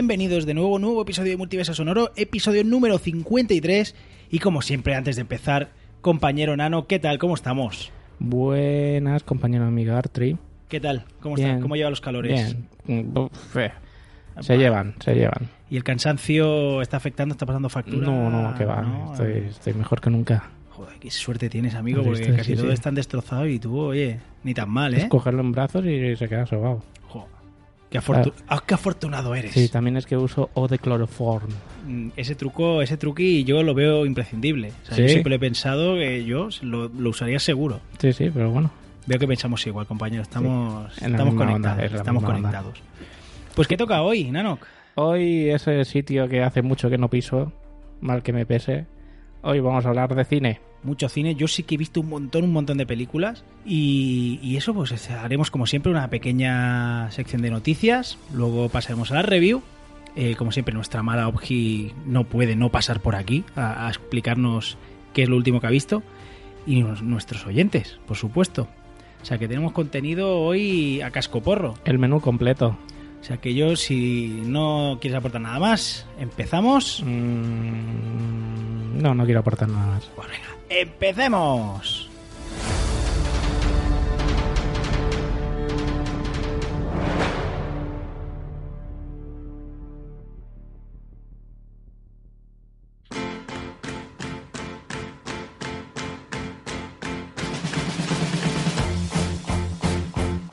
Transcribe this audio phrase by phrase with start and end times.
[0.00, 3.94] Bienvenidos de nuevo, nuevo episodio de Multiverso Sonoro, episodio número 53.
[4.30, 7.18] Y como siempre, antes de empezar, compañero Nano, ¿qué tal?
[7.18, 7.92] ¿Cómo estamos?
[8.18, 10.38] Buenas, compañero amigo Artri.
[10.70, 11.04] ¿Qué tal?
[11.20, 11.50] ¿Cómo Bien.
[11.50, 11.60] está?
[11.60, 12.56] ¿Cómo lleva los calores?
[12.86, 13.10] Bien.
[13.14, 13.72] Uf, eh.
[14.40, 15.50] Se llevan, se llevan.
[15.68, 17.34] ¿Y el cansancio está afectando?
[17.34, 18.06] ¿Está pasando factura?
[18.06, 18.80] No, no, que va.
[18.80, 19.12] No.
[19.12, 20.48] Estoy, estoy mejor que nunca.
[20.70, 22.72] Joder, qué suerte tienes, amigo, ¿Has porque casi Sí, todo sí.
[22.72, 25.02] están destrozado y tú, oye, ni tan mal, ¿eh?
[25.02, 26.82] Es cogerlo en brazos y se queda sobao.
[27.90, 29.52] Qué, afortu- ah, qué afortunado eres.
[29.52, 31.48] Sí, también es que uso O de cloroform.
[31.88, 34.72] Mm, ese truco, ese truqui yo lo veo imprescindible.
[34.84, 35.02] O sea, ¿Sí?
[35.02, 37.80] Yo siempre he pensado que yo lo, lo usaría seguro.
[37.98, 38.70] Sí, sí, pero bueno.
[39.06, 40.22] Veo que pensamos igual, compañero.
[40.22, 41.54] Estamos, estamos conectados.
[41.78, 42.36] onda, es estamos onda.
[42.36, 42.78] conectados.
[43.56, 44.64] Pues ¿qué toca hoy, Nanok?
[44.94, 47.52] Hoy ese sitio que hace mucho que no piso,
[48.00, 48.86] mal que me pese.
[49.42, 50.60] Hoy vamos a hablar de cine.
[50.82, 51.34] Mucho cine.
[51.34, 53.44] Yo sí que he visto un montón, un montón de películas.
[53.64, 58.18] Y, y eso, pues es- haremos como siempre una pequeña sección de noticias.
[58.32, 59.62] Luego pasaremos a la review.
[60.16, 64.76] Eh, como siempre, nuestra mala Obji no puede no pasar por aquí a, a explicarnos
[65.14, 66.02] qué es lo último que ha visto.
[66.66, 68.68] Y nos- nuestros oyentes, por supuesto.
[69.22, 71.74] O sea que tenemos contenido hoy a cascoporro.
[71.84, 72.76] El menú completo.
[73.20, 77.02] O sea que yo, si no quieres aportar nada más, empezamos.
[77.04, 80.04] Mm, no, no quiero aportar nada más.
[80.16, 82.06] Pues venga, empecemos.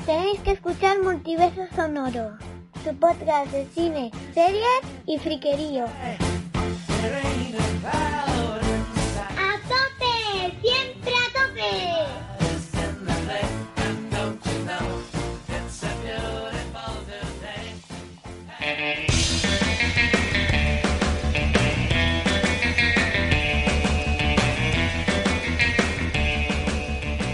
[0.05, 2.37] Tenéis que escuchar Multiverso Sonoro,
[2.87, 4.63] su podcast de cine, series
[5.05, 5.83] y friquerío.
[5.83, 6.17] ¡A
[9.67, 10.55] tope!
[10.61, 11.71] ¡Siempre a tope!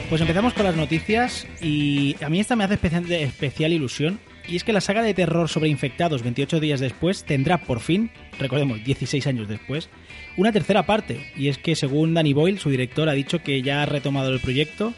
[0.09, 2.79] Pues empezamos con las noticias y a mí esta me hace
[3.21, 4.19] especial, ilusión.
[4.47, 8.11] Y es que la saga de terror sobre infectados 28 días después tendrá por fin,
[8.39, 9.89] recordemos, 16 años después,
[10.37, 11.31] una tercera parte.
[11.37, 14.39] Y es que según Danny Boyle, su director, ha dicho que ya ha retomado el
[14.39, 14.93] proyecto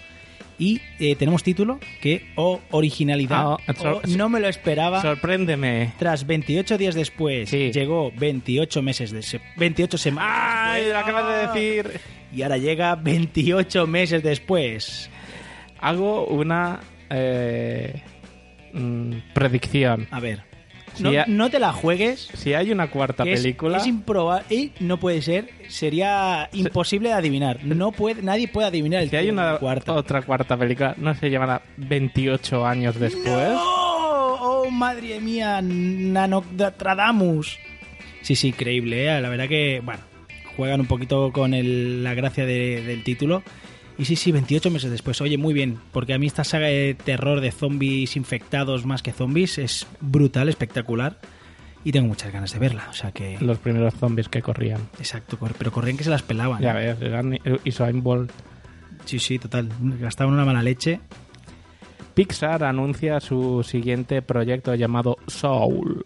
[0.58, 5.02] y eh, tenemos título que, oh, originalidad, Ah, oh, oh, no me lo esperaba.
[5.02, 5.94] Sorpréndeme.
[6.00, 7.72] Tras 28 días después, Sí.
[7.72, 10.32] llegó 28 meses de 28 semanas.
[10.34, 10.88] ¡Ay!
[10.90, 12.00] Lo acabas de decir.
[12.34, 15.10] Y ahora llega 28 meses después.
[15.80, 16.80] Hago una
[17.10, 18.02] eh,
[18.76, 20.08] mm, predicción.
[20.12, 20.44] A ver.
[20.94, 22.30] Si No, ha- no te la juegues.
[22.36, 24.46] Si hay una cuarta que es- película, Es, improbable.
[24.50, 25.50] Y no puede ser.
[25.68, 27.60] Sería imposible de adivinar.
[27.66, 29.92] No puede, nadie puede adivinar el si hay una cuarta.
[29.94, 33.26] otra cuarta película, ¿no se llamará 28 años después?
[33.26, 33.86] ¡No!
[34.38, 35.60] ¡Oh, madre mía!
[35.62, 37.58] Nanotradamus.
[38.22, 39.06] Sí, sí, increíble.
[39.08, 39.22] ¿eh?
[39.22, 40.02] La verdad que, bueno,
[40.56, 43.44] juegan un poquito con el- la gracia de- del título.
[43.98, 45.22] Y sí, sí, 28 meses después.
[45.22, 49.14] Oye, muy bien, porque a mí esta saga de terror de zombies infectados más que
[49.14, 51.18] zombies es brutal, espectacular.
[51.86, 52.88] Y tengo muchas ganas de verla.
[52.90, 53.38] O sea que...
[53.40, 54.82] Los primeros zombies que corrían.
[54.98, 56.62] Exacto, pero corrían que se las pelaban.
[56.62, 58.32] Ya ves, eran Usain Bolt.
[59.06, 59.70] Sí, sí, total.
[59.80, 61.00] Gastaban una mala leche.
[62.16, 66.02] Pixar anuncia su siguiente proyecto llamado Soul.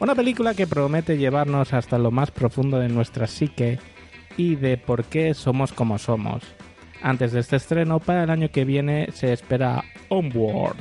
[0.00, 3.78] Una película que promete llevarnos hasta lo más profundo de nuestra psique
[4.36, 6.42] y de por qué somos como somos.
[7.06, 10.74] Antes de este estreno, para el año que viene se espera Onward,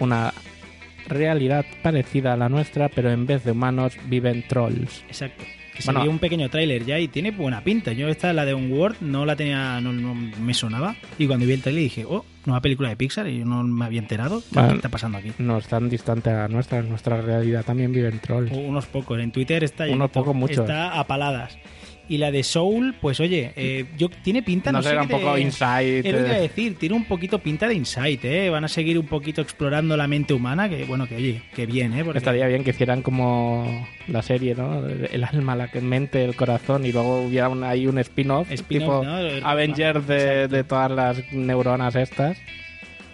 [0.00, 0.32] una
[1.06, 5.04] realidad parecida a la nuestra, pero en vez de humanos viven trolls.
[5.06, 5.44] Exacto.
[5.76, 6.08] Que Bueno.
[6.08, 7.92] un pequeño tráiler ya y tiene buena pinta.
[7.92, 10.96] Yo esta, la de Onward, no la tenía, no, no me sonaba.
[11.18, 13.84] Y cuando vi el tráiler dije, oh, nueva película de Pixar y yo no me
[13.84, 14.40] había enterado.
[14.40, 14.74] ¿Qué Bueno.
[14.76, 15.32] está pasando aquí?
[15.38, 18.50] No es tan distante a la nuestra, en nuestra realidad también viven trolls.
[18.50, 19.20] Unos pocos.
[19.20, 20.60] En Twitter está Unos pocos, muchos.
[20.60, 21.58] Está a paladas.
[22.06, 25.08] Y la de Soul, pues oye, eh, yo tiene pinta, no, No sé será un
[25.08, 26.04] te- poco insight.
[26.04, 28.50] Es lo que iba a eh, decir, tiene un poquito pinta de insight, ¿eh?
[28.50, 31.94] Van a seguir un poquito explorando la mente humana, que bueno, que oye, que bien,
[31.94, 32.04] ¿eh?
[32.04, 34.86] Porque- Estaría bien que hicieran como la serie, ¿no?
[34.86, 39.04] El alma, la mente, el corazón y luego hubiera un- ahí un spin-off, Spin-off, tipo
[39.04, 39.46] ¿no?
[39.48, 42.36] Avengers de, de todas las neuronas estas.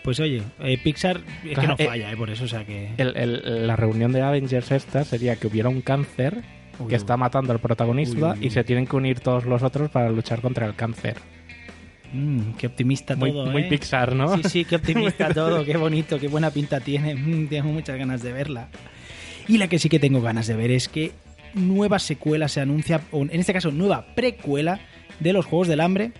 [0.02, 2.64] Pues oye, eh, Pixar es que Claro, no eh, falla, eh, por eso, o sea
[2.64, 2.88] que...
[2.96, 6.38] El- el- la reunión de Avengers esta sería que hubiera un cáncer
[6.80, 8.46] Uy, que está matando al protagonista Uy, uy, uy.
[8.46, 11.16] y se tienen que unir todos los otros para luchar contra el cáncer.
[12.12, 13.68] Mm, qué optimista Muy, todo, muy ¿eh?
[13.68, 14.36] Pixar, ¿no?
[14.36, 17.14] Sí, sí, qué optimista todo, qué bonito, qué buena pinta tiene.
[17.20, 18.68] Mm, tengo muchas ganas de verla.
[19.46, 21.12] Y la que sí que tengo ganas de ver es que
[21.54, 24.80] nueva secuela se anuncia, en este caso nueva precuela
[25.18, 26.12] de los Juegos del Hambre,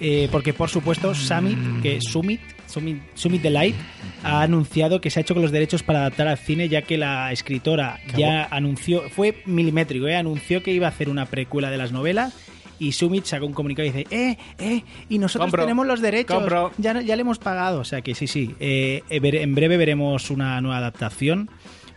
[0.00, 3.74] eh, porque por supuesto Summit, que Summit, Summit, Summit Delight
[4.22, 6.98] ha anunciado que se ha hecho con los derechos para adaptar al cine, ya que
[6.98, 11.78] la escritora ya anunció, fue milimétrico, eh, anunció que iba a hacer una precuela de
[11.78, 12.34] las novelas.
[12.78, 16.36] Y Summit sacó un comunicado y dice, eh, eh, y nosotros Compro, tenemos los derechos,
[16.36, 16.72] compro.
[16.76, 17.80] ya, ya le hemos pagado.
[17.80, 21.48] O sea que sí, sí, eh, eh, en breve veremos una nueva adaptación,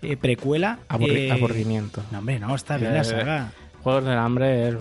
[0.01, 0.79] eh, precuela.
[0.87, 2.01] Aburri- eh, aburrimiento.
[2.11, 3.51] No, hombre, no, está bien la saga.
[3.83, 4.75] Juegos del Hambre es...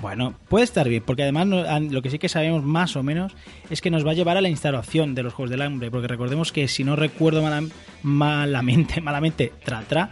[0.00, 1.46] Bueno, puede estar bien, porque además
[1.90, 3.36] lo que sí que sabemos más o menos
[3.68, 6.08] es que nos va a llevar a la instalación de los Juegos del Hambre, porque
[6.08, 7.68] recordemos que si no recuerdo mala-
[8.02, 10.08] malamente, malamente, tra, tra,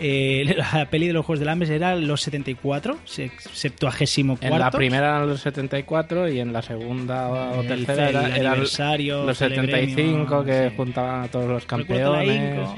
[0.00, 4.58] eh, la peli de los Juegos del Hambre era los 74, se- septuagésimo En cuarto.
[4.64, 9.38] la primera eran los 74 y en la segunda o tercera el era aniversario, los
[9.38, 10.74] Telegremio, 75 que sí.
[10.76, 12.28] juntaban a todos los campeones.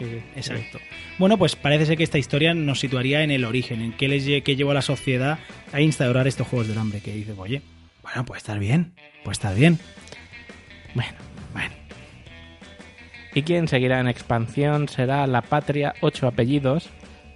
[0.01, 0.79] Y- Exacto.
[1.19, 4.25] Bueno, pues parece ser que esta historia nos situaría en el origen, en qué, les,
[4.43, 5.39] qué llevó a la sociedad
[5.73, 7.63] a instaurar estos Juegos del Hambre, que dice, oye,
[8.03, 8.93] bueno, puede estar bien,
[9.23, 9.79] puede estar bien.
[10.95, 11.13] Bueno,
[11.53, 11.71] bueno.
[13.35, 16.91] Y quien seguirá en expansión será la patria ocho apellidos,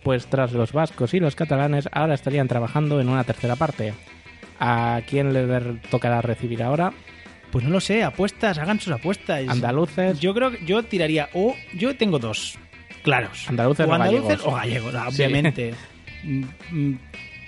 [0.07, 3.93] pues tras los vascos y los catalanes ahora estarían trabajando en una tercera parte.
[4.61, 5.45] ¿A quién le
[5.91, 6.93] tocará recibir ahora?
[7.51, 9.49] Pues no lo sé, apuestas, hagan sus apuestas.
[9.49, 10.21] Andaluces.
[10.21, 12.57] Yo creo que yo tiraría, o yo tengo dos
[13.03, 13.49] claros.
[13.49, 14.47] Andaluces o o andaluces gallegos.
[14.47, 15.75] o gallegos, obviamente.
[16.23, 16.99] Mm, mm,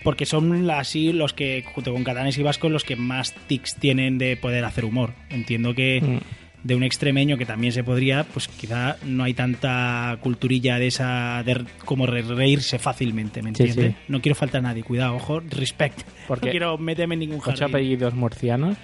[0.03, 4.19] Porque son así los que, junto con catalanes y vascos, los que más tics tienen
[4.19, 5.13] de poder hacer humor.
[5.31, 6.19] Entiendo que Mm.
[6.65, 11.43] De un extremeño que también se podría, pues quizá no hay tanta culturilla de esa,
[11.45, 13.93] de como re- reírse fácilmente, ¿me entiendes?
[13.93, 13.97] sí.
[14.09, 16.01] No quiero faltar a nadie, cuidado, ojo, respect.
[16.27, 17.65] Porque no quiero meterme en ningún Ocho jardín.
[17.69, 18.77] apellidos murcianos.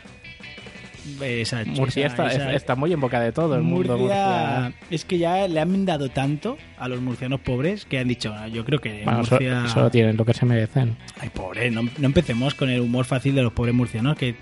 [1.76, 3.99] Murcia esa- está, esa- está muy en boca de todo el mundo.
[3.99, 8.32] Murcia, es que ya le han dado tanto a los murcianos pobres que han dicho,
[8.35, 9.69] "Ah, yo creo que Bueno, Murcia...
[9.69, 10.97] solo tienen lo que se merecen.
[11.20, 14.37] Ay, pobre, no, no empecemos con el humor fácil de los pobres murcianos, que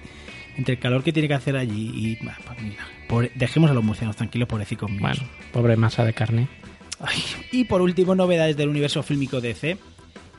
[0.56, 2.24] entre el calor que tiene que hacer allí y...
[2.24, 5.00] bah, pues mira, pobre- dejemos a los murcianos tranquilos, pobrecicos míos.
[5.02, 5.22] Bueno,
[5.52, 6.48] pobre masa de carne.
[7.00, 7.18] Ay,
[7.50, 9.76] y por último, novedades del universo fílmico DC.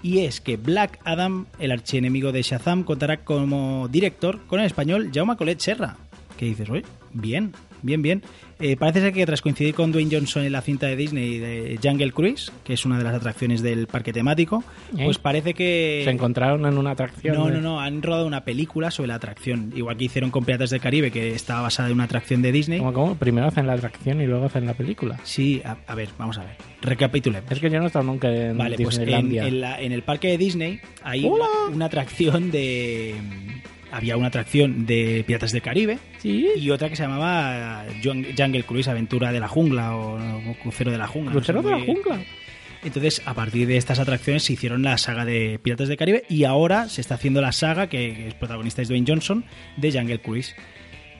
[0.02, 5.12] Y es que Black Adam, el archienemigo de Shazam, contará como director con el español
[5.14, 5.96] Jaume Colet Serra.
[6.38, 6.84] ¿Qué dices, oye?
[7.14, 7.54] Bien,
[7.84, 8.24] bien, bien.
[8.60, 11.78] Eh, parece ser que tras coincidir con Dwayne Johnson en la cinta de Disney de
[11.84, 14.64] Jungle Cruise, que es una de las atracciones del parque temático,
[14.98, 15.04] ¿Eh?
[15.04, 16.02] pues parece que...
[16.06, 17.36] Se encontraron en una atracción.
[17.36, 20.46] No, de- no, no, han rodado una película sobre la atracción, igual que hicieron con
[20.46, 22.80] Piratas del Caribe, que estaba basada en una atracción de Disney.
[22.80, 23.16] ¿Cómo, cómo?
[23.16, 25.20] Primero hacen la atracción y luego hacen la película.
[25.24, 26.56] Sí, a, a ver, vamos a ver.
[26.82, 27.52] Recapitulemos.
[27.52, 30.04] Es que yo no he estado nunca en Vale, pues en, en la- en el
[30.04, 31.46] parque de Disney hay Hola.
[31.74, 33.16] una atracción de...
[33.94, 36.48] Había una atracción de Piratas del Caribe Sí.
[36.58, 40.16] y otra que se llamaba Jung- Jungle Cruise, Aventura de la Jungla o,
[40.50, 41.32] o Crucero de la Jungla.
[41.32, 42.20] no Crucero sé de la jungla.
[42.84, 46.44] Entonces, a partir de estas atracciones se hicieron la saga de Piratas del Caribe y
[46.44, 49.46] ahora se está haciendo la saga, que, el protagonista es Dwayne Johnson,
[49.78, 50.56] de Jungle Cruise.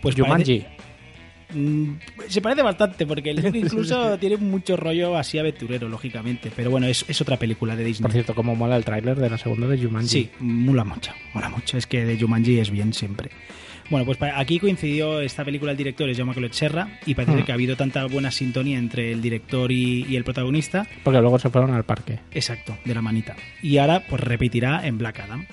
[0.02, 0.62] Pues Jumanji.
[0.62, 0.83] parece-
[2.28, 6.52] se parece bastante porque el look incluso tiene mucho rollo así aventurero, lógicamente.
[6.56, 8.04] Pero bueno, es, es otra película de Disney.
[8.04, 10.08] Por cierto, como mola el tráiler de la segunda de Jumanji.
[10.10, 11.78] Sí, mola mucho, mola mucho.
[11.78, 13.30] Es que de Jumanji es bien siempre.
[13.90, 17.44] Bueno, pues aquí coincidió esta película, el director es Jaume Collet Serra, y parece Hmm.
[17.44, 20.88] que ha habido tanta buena sintonía entre el director y, y el protagonista.
[21.04, 22.20] Porque luego se fueron al parque.
[22.32, 23.36] Exacto, de la manita.
[23.62, 25.46] Y ahora, pues repetirá en Black Adam.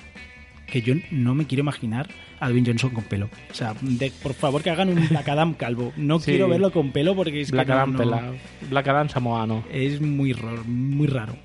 [0.71, 2.07] Que yo no me quiero imaginar
[2.39, 3.29] a Dwayne Johnson con pelo.
[3.51, 5.91] O sea, de- por favor que hagan un Black Adam calvo.
[5.97, 6.31] No Sí.
[6.31, 8.35] quiero verlo con pelo porque es Black que Adam no- pelado.
[8.69, 9.63] Black Adam samoano.
[9.71, 11.35] es muy raro, muy raro.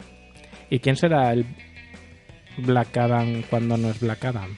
[0.71, 1.45] ¿Y quién será el
[2.59, 4.57] Black Adam cuando no es Black Adam?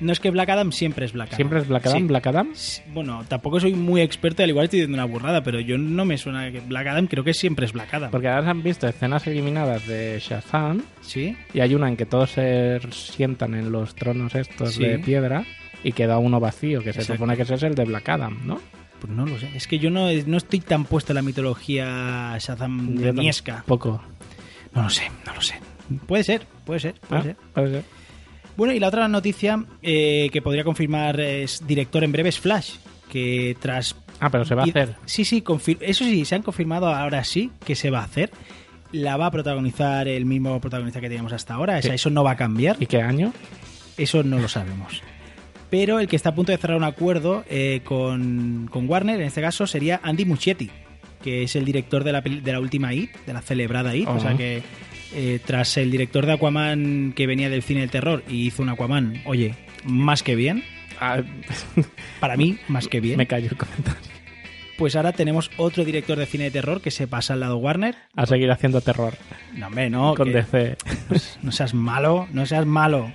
[0.00, 1.36] No es que Black Adam siempre es Black Adam.
[1.36, 1.98] ¿Siempre es Black Adam?
[1.98, 2.04] Sí.
[2.04, 2.52] ¿Black Adam?
[2.94, 6.16] Bueno, tampoco soy muy experto, al igual estoy diciendo una burrada, pero yo no me
[6.18, 8.10] suena que Black Adam, creo que siempre es Black Adam.
[8.10, 11.36] Porque ahora se han visto escenas eliminadas de Shazam ¿Sí?
[11.52, 14.82] y hay una en que todos se sientan en los tronos estos Sí.
[14.84, 15.44] de piedra
[15.84, 17.14] y queda uno vacío, que se Exacto.
[17.14, 18.58] supone que ese es el de Black Adam, ¿no?
[19.00, 19.48] Pues no lo sé.
[19.54, 23.64] Es que yo no, no estoy tan puesto en la mitología Shazam de Niesca.
[23.66, 24.02] Poco.
[24.74, 25.54] No lo sé, no lo sé.
[26.06, 27.36] Puede ser, puede ser, puede Ah, ser.
[27.54, 27.84] puede ser.
[28.56, 32.74] Bueno, y la otra noticia eh, que podría confirmar es director en breve es Flash,
[33.10, 33.96] que tras...
[34.20, 34.96] Ah, pero se va a hacer.
[35.06, 38.30] Sí, sí, confir- eso sí, se han confirmado ahora sí que se va a hacer.
[38.92, 42.22] La va a protagonizar el mismo protagonista que teníamos hasta ahora, o sea, eso no
[42.24, 42.76] va a cambiar.
[42.80, 43.32] ¿Y qué año?
[43.96, 45.00] Eso no lo sabemos.
[45.70, 49.26] Pero el que está a punto de cerrar un acuerdo eh, con, con Warner, en
[49.28, 50.68] este caso, sería Andy Muschietti,
[51.22, 54.08] que es el director de la, de la última IT, de la celebrada IT.
[54.08, 54.62] O sea que
[55.14, 58.68] eh, tras el director de Aquaman que venía del cine del terror y hizo un
[58.70, 60.62] Aquaman, oye, más que bien,
[61.02, 61.22] Ah,
[62.20, 63.16] para mí, más que bien.
[63.16, 64.00] me cayó el comentario.
[64.76, 67.94] Pues ahora tenemos otro director de cine de terror que se pasa al lado Warner.
[68.16, 69.14] A seguir haciendo terror
[69.56, 70.14] No, hombre, no.
[70.14, 70.76] con que- DC.
[71.08, 73.10] pues, no seas malo, no seas malo.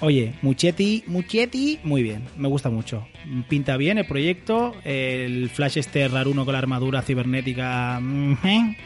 [0.00, 3.06] Oye, Muchetti, Muchetti, muy bien, me gusta mucho.
[3.48, 8.76] Pinta bien el proyecto, el Flash este raruno con la armadura cibernética, mm, eh,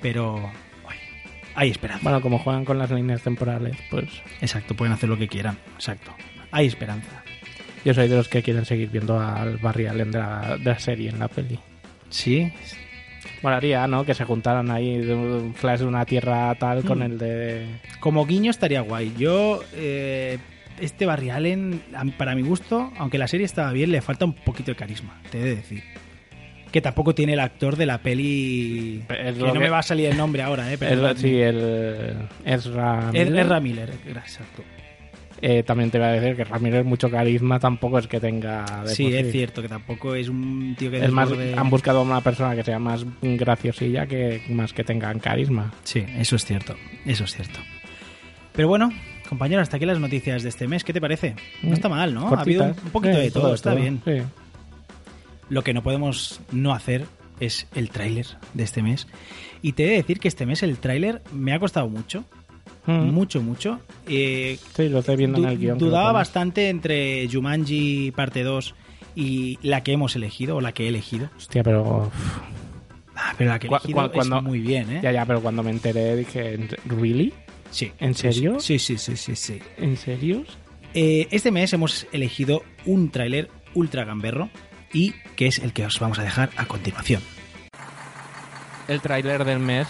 [0.00, 0.50] pero
[1.54, 2.02] hay esperanza.
[2.02, 4.06] Bueno, como juegan con las líneas temporales, pues
[4.40, 6.12] Exacto, pueden hacer lo que quieran, exacto.
[6.52, 7.22] Hay esperanza.
[7.84, 10.78] yo soy de los que quieren seguir viendo al Barry Allen de la, de la
[10.78, 11.58] serie en la peli.
[12.08, 12.52] Sí,
[13.42, 14.04] Molaría, ¿no?
[14.04, 17.02] Que se juntaran ahí de un flash de una tierra tal con Hmm.
[17.02, 17.66] el de...
[17.98, 19.14] como guiño estaría guay.
[19.16, 20.38] Yo, eh,
[20.78, 21.82] este Barry Allen,
[22.18, 25.38] para mi gusto, aunque la serie estaba bien, le falta un poquito de carisma, te
[25.40, 25.82] he de decir.
[26.70, 29.02] Que tampoco tiene el actor de la peli.
[29.08, 30.76] Que no que- me va a salir el nombre ahora, ¿eh?
[30.78, 33.44] Pero el- sí, el Ezra Es- Miller.
[33.44, 34.62] Ezra Miller, exacto.
[35.42, 38.94] Eh, también te voy a decir que Ramírez mucho carisma tampoco es que tenga de
[38.94, 42.02] Sí, es cierto, que tampoco es un tío que Es más, desborde- han buscado a
[42.02, 45.72] una persona que sea más graciosilla que más que tengan carisma.
[45.82, 47.58] Sí, eso es cierto, eso es cierto.
[48.52, 48.90] Pero bueno,
[49.30, 50.84] compañero, hasta aquí las noticias de este mes.
[50.84, 51.34] ¿Qué te parece?
[51.62, 52.28] No está mal, ¿no?
[52.28, 54.02] Ha habido un, poquito Sí, de todo, está bien.
[54.04, 54.18] Sí.
[55.50, 57.04] Lo que no podemos no hacer
[57.40, 59.06] es el tráiler de este mes.
[59.62, 62.24] Y te he de decir que este mes el tráiler me ha costado mucho,
[62.86, 63.10] Mm.
[63.12, 63.78] mucho, mucho.
[64.08, 65.76] Eh, Sí, lo estoy viendo en el guion.
[65.78, 68.74] dudaba bastante entre Jumanji parte 2
[69.14, 71.28] y la que hemos elegido, o la que he elegido.
[71.36, 72.10] Hostia, pero.
[73.14, 75.00] Ah, pero la que he elegido cu- cuando- es muy bien, ¿eh?
[75.02, 77.34] Ya, ya, pero cuando me enteré dije, ¿really?
[77.70, 77.92] Sí.
[77.98, 78.58] ¿En serio?
[78.60, 79.58] Sí, sí, sí, sí, sí.
[79.76, 80.44] ¿En serio?
[80.94, 84.48] Eh, este mes hemos elegido un tráiler ultra gamberro
[84.92, 87.22] y que es el que os vamos a dejar a continuación.
[88.88, 89.88] El tráiler del mes.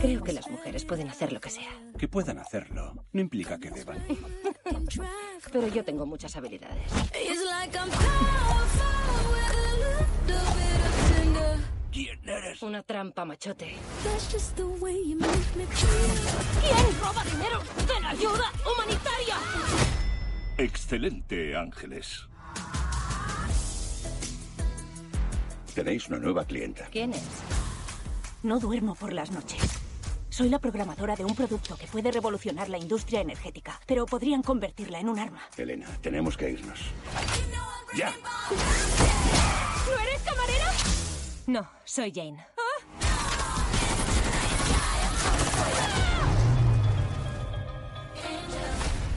[0.00, 1.70] Creo que las mujeres pueden hacer lo que sea.
[1.98, 3.98] Que puedan hacerlo no implica que deban.
[5.52, 6.92] Pero yo tengo muchas habilidades.
[11.96, 12.62] ¿Quién eres?
[12.62, 13.74] Una trampa machote.
[14.02, 19.36] ¿Quién ¿Quién roba dinero de ayuda humanitaria?
[20.58, 22.26] Excelente, Ángeles.
[25.74, 26.84] Tenéis una nueva clienta.
[26.92, 27.24] ¿Quién es?
[28.42, 29.62] No duermo por las noches.
[30.28, 35.00] Soy la programadora de un producto que puede revolucionar la industria energética, pero podrían convertirla
[35.00, 35.40] en un arma.
[35.56, 36.78] Elena, tenemos que irnos.
[37.96, 38.12] ¡Ya!
[39.86, 40.66] ¿No eres camarera?
[41.46, 42.44] No, soy Jane.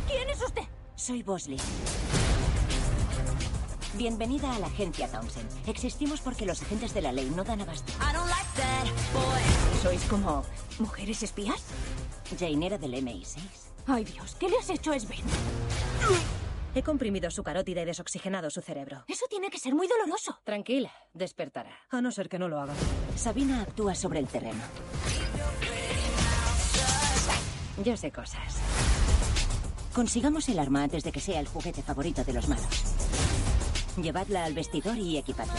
[0.07, 0.61] ¿Quién es usted?
[0.95, 1.57] Soy Bosley.
[3.95, 5.49] Bienvenida a la agencia Townsend.
[5.67, 7.91] Existimos porque los agentes de la ley no dan abasto.
[9.81, 10.45] ¿Sois como
[10.77, 11.63] mujeres espías?
[12.37, 13.39] Jane era del MI6.
[13.87, 15.23] Ay Dios, ¿qué le has hecho a Sven?
[16.75, 19.03] He comprimido su carótida y desoxigenado su cerebro.
[19.07, 20.39] Eso tiene que ser muy doloroso.
[20.43, 21.71] Tranquila, despertará.
[21.89, 22.73] A no ser que no lo haga.
[23.15, 24.61] Sabina actúa sobre el terreno.
[27.83, 28.59] Yo sé cosas.
[29.93, 32.67] Consigamos el arma antes de que sea el juguete favorito de los malos.
[34.01, 35.53] Llevadla al vestidor y equipadla.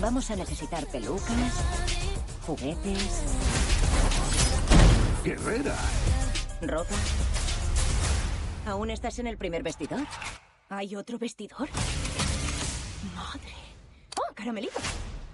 [0.00, 1.62] Vamos a necesitar pelucas,
[2.46, 3.22] juguetes,
[5.24, 5.76] ¡Guerrera!
[6.60, 6.94] ropa.
[8.66, 10.00] ¿Aún estás en el primer vestidor?
[10.68, 11.68] ¿Hay otro vestidor?
[13.14, 13.52] Madre.
[14.16, 14.80] Oh, caramelito.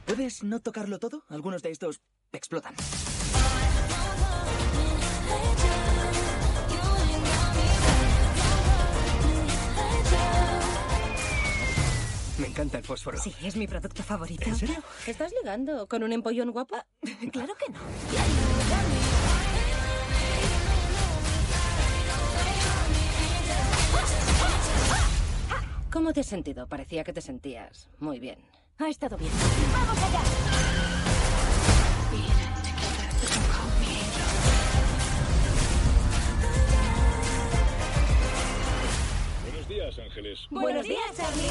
[0.07, 1.23] ¿Puedes no tocarlo todo?
[1.29, 2.01] Algunos de estos
[2.33, 2.75] explotan.
[12.39, 13.19] Me encanta el fósforo.
[13.19, 14.45] Sí, es mi producto favorito.
[14.49, 14.83] ¿En serio?
[15.07, 16.77] ¿Estás ligando con un empollón guapo?
[17.33, 18.50] Claro que no.
[25.93, 26.69] ¿Cómo te has sentido?
[26.69, 28.39] Parecía que te sentías muy bien.
[28.79, 29.33] Ha estado bien.
[39.43, 40.39] Buenos días, Ángeles.
[40.51, 41.43] Buenos días, Charlie.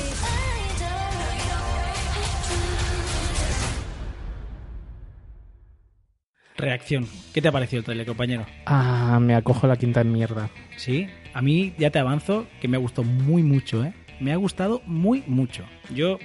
[6.55, 7.07] Reacción.
[7.33, 8.45] ¿Qué te ha parecido el tráiler, compañero?
[8.65, 10.49] Ah, me acojo la quinta en mierda.
[10.77, 13.93] Sí, a mí ya te avanzo que me ha gustado muy mucho, ¿eh?
[14.19, 15.63] Me ha gustado muy mucho.
[15.93, 16.19] Yo,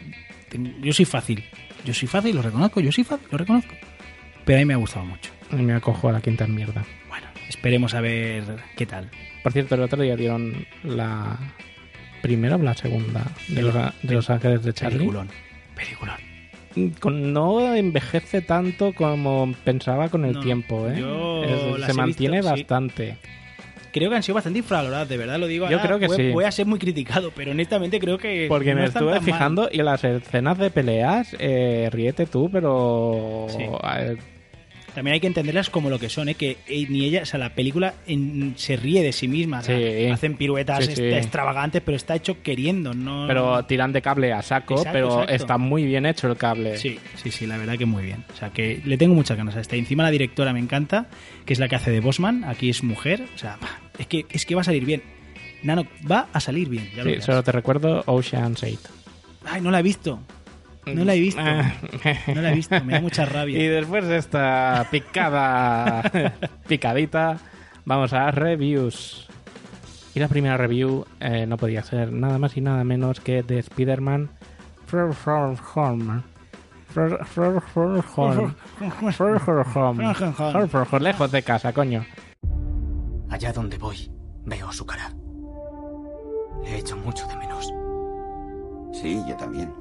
[0.83, 1.45] yo soy fácil.
[1.85, 3.75] Yo soy fácil, lo reconozco, yo soy fácil, lo reconozco.
[4.45, 5.31] Pero a mí me ha gustado mucho.
[5.51, 6.85] Me acojo a la quinta mierda.
[7.09, 8.45] Bueno, esperemos a ver
[8.77, 9.11] qué tal.
[9.43, 11.39] Por cierto, el otro día dieron la
[12.23, 14.99] primera o la segunda de los, de los Ángeles de Charlie.
[14.99, 15.29] Peliculón.
[15.77, 16.17] Peliculón.
[16.99, 20.95] Con- no envejece tanto como pensaba con el No, tiempo, ¿eh?
[21.79, 22.65] Es- se mantiene visto, sí.
[23.95, 25.67] Creo que han sido bastante infravaloradas, de verdad lo digo.
[25.71, 26.31] Yo ahora creo que voy, sí.
[26.33, 28.47] Voy a ser muy criticado, pero honestamente creo que.
[28.49, 29.33] Porque no me están estuve tan mal.
[29.33, 33.47] fijando y las escenas de peleas, eh, ríete tú, pero...
[33.51, 33.65] Sí.
[34.95, 36.35] También hay que entenderlas como lo que son, ¿eh?
[36.37, 39.61] que eh, ni ella, o sea, la película en- se ríe de sí misma.
[39.61, 39.73] Sí.
[40.13, 41.03] Hacen piruetas Sí, sí.
[41.05, 43.25] est- extravagantes, pero está hecho queriendo, ¿no?
[43.27, 45.33] pero tiran de cable a saco, Exacto, pero exacto.
[45.35, 46.77] está muy bien hecho el cable.
[46.79, 48.25] Sí, sí, sí, la verdad que muy bien.
[48.33, 49.75] O sea, que le tengo muchas ganas a esta.
[49.75, 51.07] Encima la directora me encanta,
[51.45, 52.45] que es la que hace de Bosman.
[52.45, 53.25] Aquí es mujer.
[53.35, 53.59] O sea,
[53.99, 55.03] es que, es que va a salir bien.
[55.63, 56.91] Nano, va a salir bien.
[56.95, 58.79] Ya lo Sí, solo te recuerdo Ocean's 8.
[59.47, 60.21] Ay, no la he visto.
[60.87, 61.41] No la he visto.
[61.43, 63.59] No la he visto, me da mucha rabia.
[63.63, 66.03] Y después de esta picada,
[66.69, 67.39] picadita,
[67.87, 69.27] vamos a reviews.
[70.15, 73.59] Y la primera review eh, no podía ser nada más y nada menos que de
[73.59, 74.31] Spider-Man
[74.87, 76.23] Far From Home.
[76.95, 78.55] Far- Far From Home.
[79.13, 80.15] Far From Home.
[80.15, 81.01] Far From Home.
[81.03, 82.05] Lejos de casa, coño.
[83.31, 84.11] Allá donde voy,
[84.45, 85.15] veo su cara.
[86.63, 87.73] Le echo mucho de menos.
[88.93, 89.73] Sí, yo también.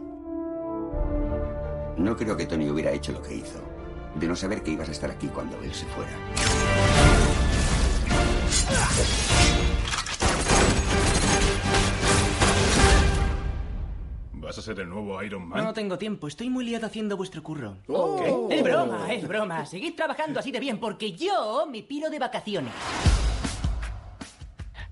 [1.98, 3.60] No creo que Tony hubiera hecho lo que hizo.
[4.16, 6.12] De no saber que ibas a estar aquí cuando él se fuera.
[14.44, 15.64] ¿Vas a ser el nuevo Iron Man?
[15.64, 17.78] No tengo tiempo, estoy muy liado haciendo vuestro curro.
[18.50, 19.66] Es broma, es broma.
[19.66, 22.74] Seguid trabajando así de bien porque yo me piro de vacaciones.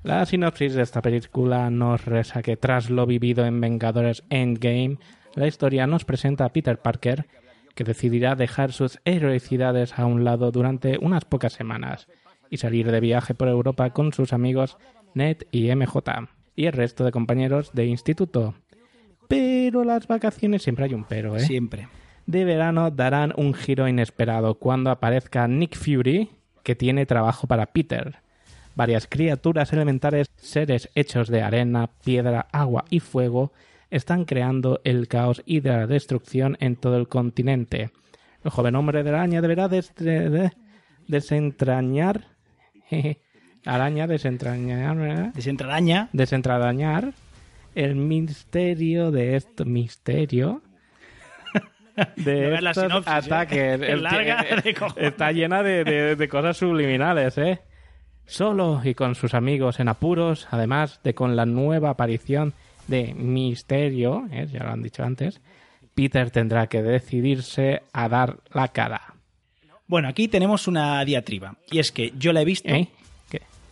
[0.03, 4.97] La sinopsis de esta película nos reza que tras lo vivido en Vengadores Endgame,
[5.35, 7.27] la historia nos presenta a Peter Parker,
[7.75, 12.07] que decidirá dejar sus heroicidades a un lado durante unas pocas semanas
[12.49, 14.77] y salir de viaje por Europa con sus amigos
[15.13, 18.55] Ned y MJ y el resto de compañeros de instituto.
[19.31, 21.39] Pero las vacaciones siempre hay un pero, ¿eh?
[21.41, 21.87] Siempre.
[22.25, 26.29] de verano darán un giro inesperado cuando aparezca Nick Fury,
[26.63, 28.15] que tiene trabajo para Peter.
[28.75, 33.51] Varias criaturas elementales, seres hechos de arena, piedra, agua y fuego,
[33.89, 37.89] están creando el caos y la destrucción en todo el continente.
[38.43, 40.51] El joven hombre de araña deberá des- de- de-
[41.07, 42.21] desentrañar.
[43.65, 45.33] araña desentrañar.
[45.33, 46.09] Desentraña.
[46.13, 47.13] Desentrañar
[47.75, 49.65] el misterio de esto.
[49.65, 50.61] Misterio.
[52.15, 53.81] De No veas la estos sinopsis, ataques.
[53.81, 55.09] Es El- larga de cojones.
[55.11, 57.59] está llena de, de- de cosas subliminales, ¿eh?
[58.25, 62.53] Solo y con sus amigos en apuros, además de con la nueva aparición
[62.87, 64.47] de Misterio, ¿eh?
[64.51, 65.41] ya lo han dicho antes,
[65.95, 69.15] Peter tendrá que decidirse a dar la cara.
[69.87, 71.57] Bueno, aquí tenemos una diatriba.
[71.69, 72.69] Y es que yo la he visto.
[72.69, 72.87] ¿Eh?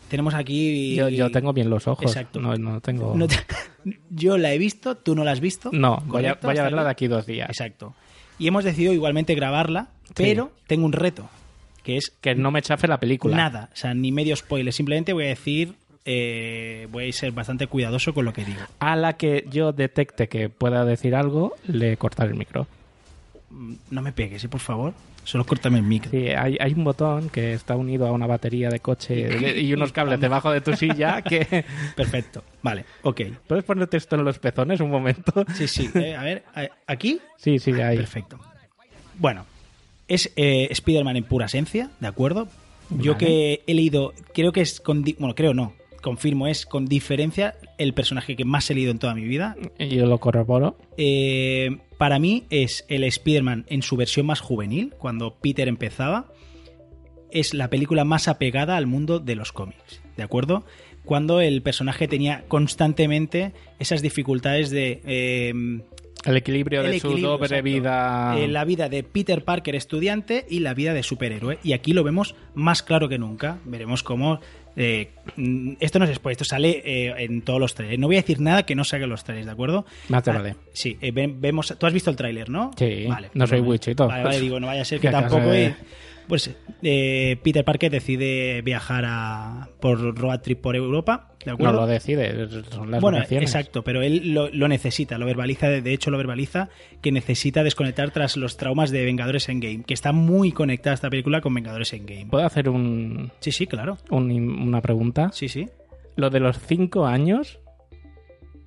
[0.09, 0.95] Tenemos aquí.
[0.95, 2.05] Yo, yo tengo bien los ojos.
[2.05, 2.39] Exacto.
[2.41, 3.15] No, no tengo...
[3.15, 3.37] No te-
[4.09, 5.69] Yo la he visto, tú no la has visto.
[5.71, 6.47] No, voy a, ¿Correcto?
[6.47, 7.49] voy a ¿Hasta verla de aquí dos días.
[7.49, 7.93] Exacto.
[8.37, 11.29] Y hemos decidido igualmente grabarla, pero tengo un reto,
[11.83, 13.35] que es Que no me chafe la película.
[13.37, 15.73] nada, o sea, ni medio spoiler, simplemente voy a decir,
[16.05, 18.61] eh, voy a ser bastante cuidadoso con lo que digo.
[18.79, 22.65] A la que yo detecte que pueda decir algo, le cortaré el micro.
[23.49, 24.49] Mm, No me pegues, ¿eh?
[24.49, 24.93] por favor.
[25.23, 26.11] Solo córtame el micro.
[26.11, 29.91] Sí, hay, hay un botón que está unido a una batería de coche y unos
[29.91, 31.65] cables debajo de tu silla que...
[31.95, 32.43] Perfecto.
[32.61, 33.21] Vale, ok.
[33.47, 35.45] ¿Puedes ponerte esto en los pezones un momento?
[35.53, 35.89] Sí, sí.
[35.95, 36.43] eh, a ver,
[36.87, 37.19] aquí.
[37.37, 37.97] Sí, sí, ahí.
[37.97, 38.39] Perfecto.
[39.17, 39.45] Bueno,
[40.07, 42.47] es eh, Spider-Man en pura esencia, ¿de acuerdo?
[42.89, 45.03] Yo que he leído, creo que es con.
[45.19, 49.13] Bueno, creo no, confirmo, es con diferencia el personaje que más he leído en toda
[49.13, 49.55] mi vida.
[49.77, 50.75] Y Yo lo corroboro.
[50.97, 56.31] Eh, para mí es el Spider-Man en su versión más juvenil, cuando Peter empezaba.
[57.29, 60.65] Es la película más apegada al mundo de los cómics, ¿de acuerdo?
[61.03, 65.01] Cuando el personaje tenía constantemente esas dificultades de.
[65.05, 65.53] eh,
[66.25, 68.33] El equilibrio de su doble vida.
[68.39, 71.59] eh, la vida de Peter Parker estudiante y la vida de superhéroe.
[71.63, 73.59] Y aquí lo vemos más claro que nunca.
[73.65, 74.39] Veremos cómo...
[74.75, 77.99] eh, mm, esto no es spoiler, esto sale eh, en todos los trailers.
[77.99, 79.85] No voy a decir nada que no salga en los trailers, ¿de acuerdo?
[80.09, 80.55] Más te Ah, vale.
[80.73, 81.75] Sí, eh, ve- vemos...
[81.77, 82.71] Tú has visto el tráiler, ¿no?
[82.77, 83.71] Sí, Vale, no soy vale.
[83.71, 84.07] Wichito.
[84.07, 85.51] Vale, vale, digo, no vaya a ser que ¿Qué acaso tampoco...
[85.51, 85.73] de-
[86.29, 91.81] pues eh, Peter Parker decide viajar a, por road trip por Europa, ¿de No acuerdo?
[91.81, 93.49] lo decide, son las bueno, vacaciones.
[93.49, 96.69] exacto, pero él lo, lo necesita, lo verbaliza, de hecho lo verbaliza,
[97.01, 101.41] que necesita desconectar tras los traumas de Vengadores Endgame, que está muy conectada esta película
[101.41, 102.27] con Vengadores Endgame.
[102.29, 103.97] ¿Puedo hacer un, Sí, sí, claro.
[104.11, 105.31] un- una pregunta?
[105.33, 105.67] Sí, sí.
[106.15, 107.59] Lo de los cinco años,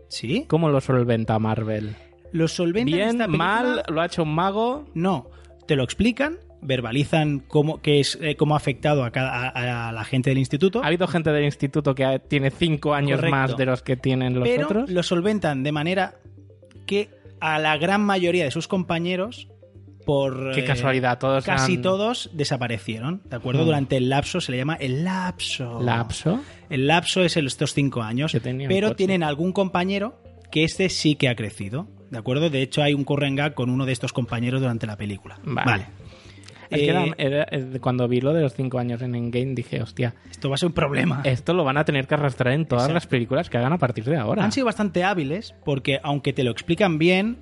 [0.09, 0.45] ¿Sí?
[0.49, 1.95] ¿cómo lo solventa Marvel?
[2.33, 4.85] Los solventa en ¿Bien, esta película- mal, lo ha hecho un mago?
[4.95, 5.31] No,
[5.67, 9.93] te lo explican verbalizan cómo, qué es, eh, cómo ha afectado a, cada, a, a
[9.93, 10.83] la gente del instituto.
[10.83, 13.37] Ha habido gente del instituto que tiene cinco años Correcto.
[13.37, 14.91] más de los que tienen los pero otros.
[14.91, 16.15] lo solventan de manera
[16.87, 19.49] que a la gran mayoría de sus compañeros,
[20.07, 23.63] por Qué eh, casualidad, todos casi han- todos desaparecieron, ¿de acuerdo?
[23.63, 23.67] Hmm.
[23.67, 25.81] Durante el lapso se le llama el lapso.
[25.81, 26.41] ¿Lapso?
[26.71, 28.37] El lapso es el- estos cinco años,
[28.69, 30.21] pero tienen algún compañero
[30.51, 32.51] que este sí que ha crecido, ¿de acuerdo?
[32.51, 35.39] De hecho hay un current gag con uno de estos compañeros durante la película.
[35.45, 35.87] Vale.
[36.73, 39.55] Es que Eh, era- era- eh, cuando vi lo de los cinco años en Endgame
[39.55, 41.21] dije, hostia, esto va a ser un problema.
[41.25, 42.95] esto lo van a tener que arrastrar en todas Exacto.
[42.95, 44.45] las películas que hagan a partir de ahora.
[44.45, 47.39] Han sido bastante hábiles porque aunque te lo explican bien,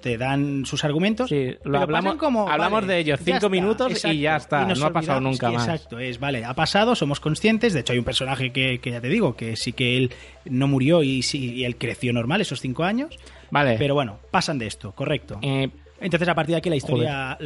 [0.00, 3.48] te dan sus argumentos, lo pero hablamos- pasan como, hablamos vale, de ellos cinco está,
[3.48, 5.66] minutos y ya está, no ha pasado nunca más.
[5.66, 9.00] Exacto, es vale, ha pasado, somos conscientes, de hecho hay un personaje que, que ya
[9.00, 10.12] te digo, que sí que él
[10.44, 13.18] no murió y sí y él creció normal esos cinco años,
[13.50, 13.74] Vale.
[13.78, 15.40] pero bueno, pasan de esto, correcto.
[15.42, 15.68] Eh,
[16.00, 17.36] Entonces a partir de aquí la historia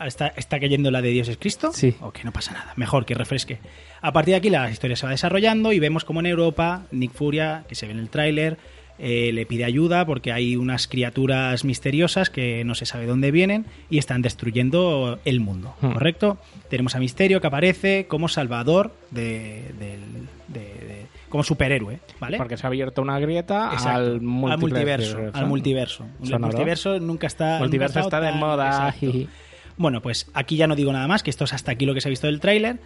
[0.00, 1.70] está, está cayendo la de Dios es Cristo.
[1.72, 1.94] Sí.
[2.00, 2.72] Ok, no pasa nada.
[2.76, 3.58] Mejor que refresque.
[4.00, 7.12] A partir de aquí la historia se va desarrollando y vemos como en Europa Nick
[7.12, 8.58] Furia, que se ve en el tráiler,
[8.98, 13.64] eh, le pide ayuda porque hay unas criaturas misteriosas que no se sabe dónde vienen
[13.90, 15.74] y están destruyendo el mundo.
[15.80, 15.92] Hmm.
[15.92, 16.38] ¿Correcto?
[16.68, 22.36] Tenemos a Misterio que aparece como salvador de, del- de- de- como superhéroe, ¿vale?
[22.36, 25.18] Porque se ha abierto una grieta al, multiplex- multiverso.
[25.32, 26.06] Al multiverso.
[26.20, 26.46] El Sonoro.
[26.48, 27.58] multiverso nunca está.
[27.58, 28.88] Multiverso nunca está estado de moda.
[29.00, 29.28] Exacto.
[29.76, 32.00] Bueno, pues aquí ya no digo nada más, que esto es hasta aquí lo que
[32.00, 32.78] se ha visto del tráiler.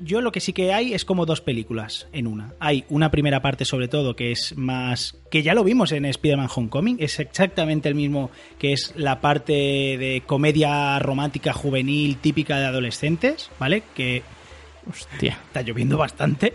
[0.00, 2.52] Yo lo que sí que hay es como dos películas en una.
[2.60, 5.16] Hay una primera parte sobre todo que es más...
[5.28, 9.52] que ya lo vimos en Spider-Man Homecoming, es exactamente el mismo que es la parte
[9.52, 13.82] de comedia romántica juvenil típica de adolescentes, ¿vale?
[13.96, 14.22] Que
[14.88, 15.38] Hostia.
[15.48, 16.54] está lloviendo bastante.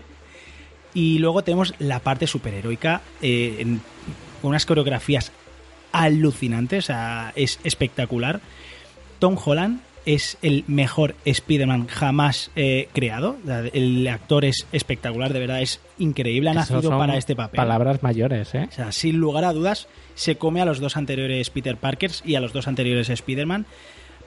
[0.94, 3.82] Y luego tenemos la parte superheroica eh, en-
[4.40, 5.32] con unas coreografías
[5.92, 8.40] alucinantes, o sea, es espectacular.
[9.18, 13.36] Tom Holland es el mejor Spider-Man jamás eh, creado.
[13.72, 16.50] El actor es espectacular, de verdad, es increíble.
[16.50, 17.56] Ha nacido para este papel.
[17.56, 18.66] Palabras mayores, ¿eh?
[18.70, 22.34] O sea, sin lugar a dudas, se come a los dos anteriores Peter Parkers y
[22.34, 23.64] a los dos anteriores Spider-Man.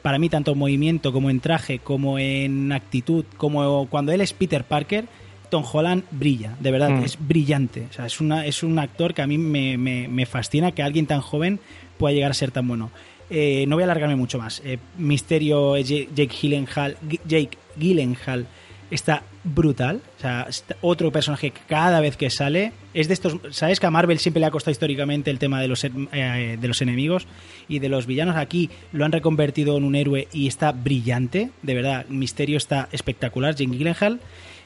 [0.01, 4.33] Para mí, tanto en movimiento como en traje, como en actitud, como cuando él es
[4.33, 5.05] Peter Parker,
[5.49, 7.03] Tom Holland brilla, de verdad, Mm.
[7.03, 7.85] es brillante.
[7.89, 10.81] O sea, es, una, es un actor que a mí me, me- me fascina que
[10.81, 11.59] alguien tan joven
[11.97, 12.89] pueda llegar a ser tan bueno.
[13.29, 14.61] Eh, no voy a alargarme mucho más.
[14.63, 18.47] Eh, Misterio, Jake Gyllenhaal, Jake Gyllenhaal
[18.89, 20.01] está brutal.
[20.17, 20.47] O sea,
[20.81, 23.37] otro personaje que cada vez que sale es de estos.
[23.51, 26.67] Sabes que a Marvel siempre le ha costado históricamente el tema de los, eh, de
[26.67, 27.27] los enemigos
[27.67, 28.35] y de los villanos.
[28.35, 31.49] Aquí lo han reconvertido en un héroe y está brillante.
[31.61, 33.55] De verdad, Misterio está espectacular.
[33.55, 34.19] Jake Gyllenhaal.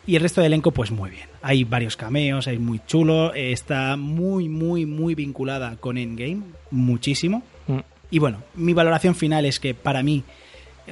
[0.07, 1.27] Y el resto del elenco, pues muy bien.
[1.43, 3.35] Hay varios cameos, hay muy chulo.
[3.35, 6.41] está muy, muy, muy vinculada con Endgame.
[6.71, 7.43] Muchísimo.
[8.11, 10.23] Y bueno, mi valoración final es que para mí,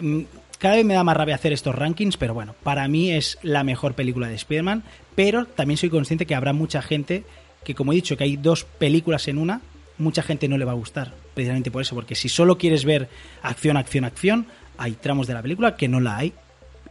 [0.02, 0.22] mm,
[0.58, 3.64] cada vez me da más rabia hacer estos rankings, pero bueno, para mí es la
[3.64, 4.84] mejor película de Spider-Man,
[5.16, 7.24] pero también soy consciente que habrá mucha gente
[7.64, 9.62] que, como he dicho, que hay dos películas en una,
[9.98, 13.10] mucha gente no le va a gustar, precisamente por eso, porque si solo quieres ver
[13.44, 16.34] acción, acción, acción, hay tramos de la película que no la hay.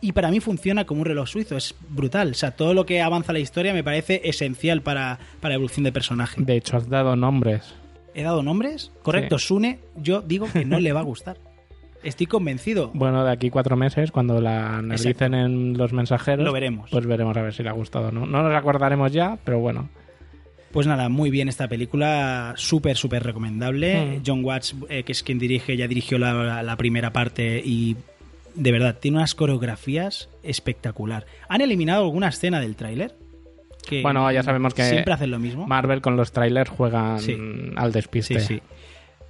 [0.01, 2.31] Y para mí funciona como un reloj suizo, es brutal.
[2.31, 5.83] O sea, todo lo que avanza la historia me parece esencial para, para la evolución
[5.83, 6.41] de personaje.
[6.41, 7.75] De hecho, has dado nombres.
[8.19, 8.91] ¿He dado nombres?
[9.03, 11.37] Correcto, Sune, yo digo que no le va a gustar.
[12.03, 12.91] Estoy convencido.
[12.93, 16.91] Bueno, de aquí cuatro meses, cuando la analicen en los mensajeros, Lo veremos.
[16.91, 18.27] Pues veremos a ver si le ha gustado o no.
[18.27, 19.89] No nos acordaremos ya, pero bueno.
[20.73, 24.19] Pues nada, muy bien esta película, súper, súper recomendable.
[24.19, 24.23] Mm.
[24.27, 27.97] John Watts, eh, que es quien dirige, ya dirigió la, la primera parte y
[28.57, 31.25] de verdad, tiene unas coreografías espectacular.
[31.49, 33.15] Han eliminado alguna escena del tráiler.
[33.87, 35.67] Que Bueno, ya sabemos que Siempre hacen lo mismo.
[35.67, 37.37] Marvel con los trailers juegan Sí.
[37.77, 38.41] al despiste.
[38.41, 38.62] Sí, sí.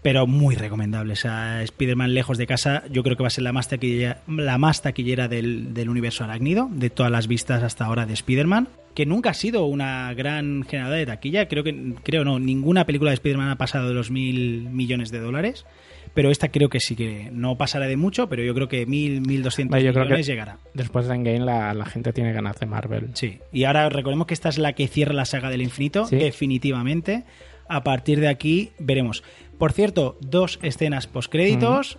[0.02, 1.14] Pero muy recomendable.
[1.14, 4.22] O sea, Spider-Man lejos de casa, yo creo que va a ser la más taquillera,
[4.28, 8.68] la más taquillera del, del universo arácnido, de todas las vistas hasta ahora de Spider-Man,
[8.94, 11.48] que nunca ha sido una gran generadora de taquilla.
[11.48, 15.18] Creo que, creo no, ninguna película de Spider-Man ha pasado de los mil millones de
[15.18, 15.66] dólares.
[16.14, 19.20] Pero esta creo que sí que no pasará de mucho, pero yo creo que mil,
[19.20, 20.58] mil doscientos Vale, yo creo que llegará.
[20.74, 23.10] después de Endgame la, la gente tiene ganas de Marvel.
[23.14, 26.16] Sí, y ahora recordemos que esta es la que cierra la saga del infinito, Sí.
[26.16, 27.24] definitivamente.
[27.68, 29.22] A partir de aquí veremos.
[29.58, 31.98] Por cierto, dos escenas postcréditos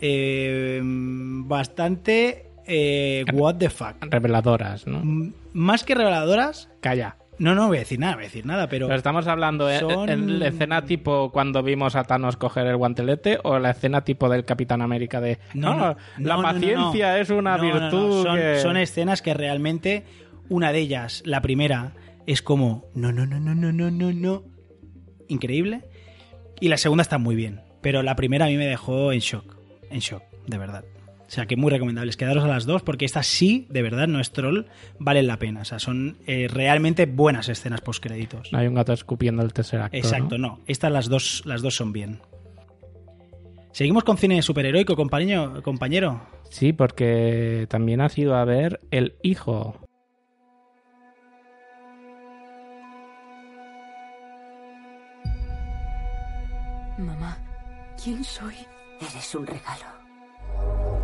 [0.00, 3.96] eh, bastante eh, what the fuck.
[4.02, 5.00] Reveladoras, ¿no?
[5.00, 6.68] M- Más que reveladoras.
[6.80, 7.16] Calla.
[7.40, 9.78] No, no voy a decir nada, voy a decir nada, pero Pero estamos hablando ¿eh?
[9.80, 14.04] son- en la escena tipo cuando vimos a Thanos coger el guantelete o la escena
[14.04, 18.22] tipo del Capitán América de No, "Ah, no, la no, no, paciencia es una virtud
[18.24, 20.04] Son, que- son escenas que realmente
[20.48, 21.94] una de ellas, la primera,
[22.26, 24.44] es como no, no, no, no, no, no, no, no.
[25.28, 25.82] Increíble.
[26.60, 27.62] Y la segunda está muy bien.
[27.80, 29.56] Pero la primera a mí me dejó en shock.
[29.90, 30.84] En shock, de verdad.
[31.30, 32.16] O sea que muy recomendables.
[32.16, 34.64] Quedaros a las dos porque estas sí, de verdad, no es troll,
[34.98, 35.60] valen la pena.
[35.60, 38.52] O sea, son eh, realmente buenas escenas postcréditos.
[38.52, 39.96] No hay un gato escupiendo el tercer acto.
[39.96, 40.48] Exacto, ¿no?
[40.56, 40.60] no.
[40.66, 42.18] Estas las dos, las dos son bien.
[43.70, 45.62] Seguimos con cine superheroico, compañero.
[45.62, 46.20] compañero.
[46.50, 49.88] Sí, porque también has ido a ver El Hijo.
[56.98, 57.38] Mamá,
[58.02, 58.56] ¿quién soy?
[59.00, 60.99] Eres un regalo.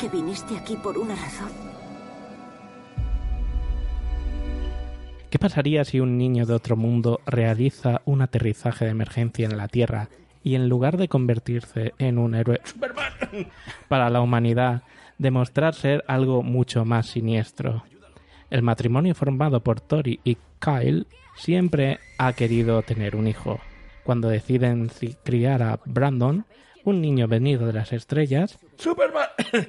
[0.00, 1.50] Que viniste aquí por una razón.
[5.30, 9.68] ¿Qué pasaría si un niño de otro mundo realiza un aterrizaje de emergencia en la
[9.68, 10.08] Tierra
[10.44, 12.60] y en lugar de convertirse en un héroe
[13.88, 14.82] para la humanidad,
[15.18, 17.84] demostrar ser algo mucho más siniestro?
[18.50, 23.58] El matrimonio formado por Tori y Kyle siempre ha querido tener un hijo.
[24.04, 26.44] Cuando deciden ci- criar a Brandon,
[26.84, 29.28] un niño venido de las estrellas, Superman,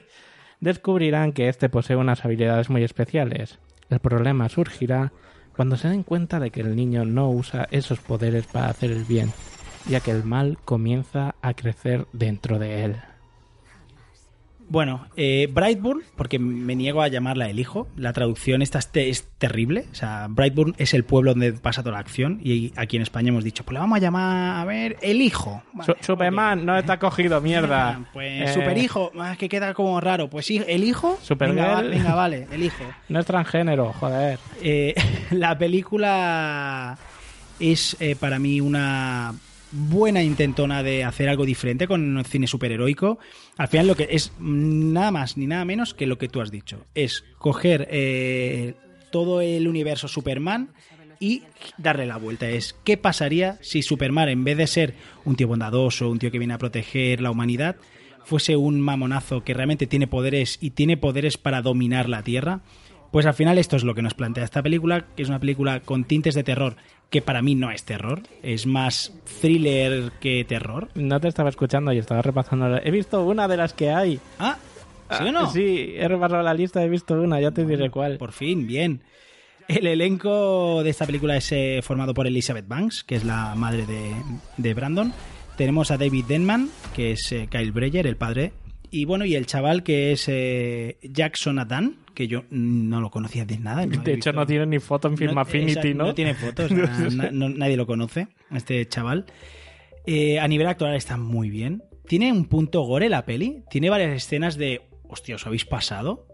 [0.59, 3.59] descubrirán que éste posee unas habilidades muy especiales.
[3.89, 5.11] El problema surgirá
[5.55, 9.03] cuando se den cuenta de que el niño no usa esos poderes para hacer el
[9.03, 9.31] bien,
[9.87, 12.95] ya que el mal comienza a crecer dentro de él.
[14.69, 19.09] Bueno, eh, Brightburn, porque me niego a llamarla el hijo, la traducción esta es, te-
[19.09, 19.85] es terrible.
[19.91, 23.29] O sea, Brightburn es el pueblo donde pasa toda la acción y aquí en España
[23.29, 25.61] hemos dicho, pues le vamos a llamar, a ver, el hijo.
[25.73, 27.99] Vale, Su- Superman no está cogido, mierda.
[28.13, 30.29] Pues Eh, superhijo, ah, que queda como raro.
[30.29, 31.19] Pues sí, el hijo.
[31.21, 31.57] Supergirl.
[31.61, 32.83] Venga, va- venga, vale, el hijo.
[33.09, 34.39] No es transgénero, joder.
[34.61, 34.95] Eh,
[35.31, 36.97] la película
[37.59, 39.35] es eh, para mí una
[39.73, 43.19] buena intentona de hacer algo diferente con el cine superheroico.
[43.57, 46.51] Al final lo que es nada más ni nada menos que lo que tú has
[46.51, 46.85] dicho.
[46.95, 48.75] Es coger eh,
[49.11, 50.69] todo el universo Superman
[51.19, 51.43] y
[51.77, 52.49] darle la vuelta.
[52.49, 54.93] Es qué pasaría si Superman, en vez de ser
[55.25, 57.77] un tío bondadoso, un tío que viene a proteger la humanidad,
[58.25, 62.61] fuese un mamonazo que realmente tiene poderes y tiene poderes para dominar la Tierra.
[63.13, 65.81] Pues al final esto es lo que nos plantea esta película, que es una película
[65.81, 66.77] con tintes de terror,
[67.11, 70.87] que para mí no es terror, es más thriller que terror.
[70.95, 72.75] No te estaba escuchando y estaba repasando.
[72.83, 74.19] He visto una de las que hay.
[74.39, 74.57] Ah,
[75.11, 75.47] ¿sí o no?
[75.51, 78.17] Sí, he repasado la lista, he visto una, ya te diré cuál.
[78.17, 79.03] Por fin, bien.
[79.67, 83.85] El elenco de esta película es eh, formado por Elizabeth Banks, que es la madre
[83.85, 84.11] de,
[84.57, 85.13] de Brandon.
[85.55, 88.53] Tenemos a David Denman, que es eh, Kyle Breyer, el padre.
[88.95, 93.43] Y bueno, y el chaval que es eh, Jackson Adan, que yo no lo conocía
[93.43, 93.87] de nada.
[93.87, 96.05] no De hecho, visto- no tiene ni foto en Film no, Affinity, ¿no?
[96.05, 99.25] No tiene fotos, na- na- no- nadie lo conoce, este chaval.
[100.05, 101.81] Eh, a nivel actual está muy bien.
[102.07, 103.63] Tiene un punto gore la peli.
[103.71, 106.27] Tiene varias escenas de, hostia, ¿os habéis pasado?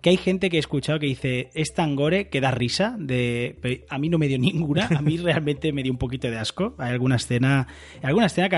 [0.00, 2.96] Que hay gente que he escuchado que dice, es tan gore que da risa.
[2.98, 3.58] De...
[3.60, 4.86] pero A mí no me dio ninguna.
[4.96, 6.74] A mí realmente me dio un poquito de asco.
[6.78, 7.66] Hay alguna escena,
[8.02, 8.48] alguna escena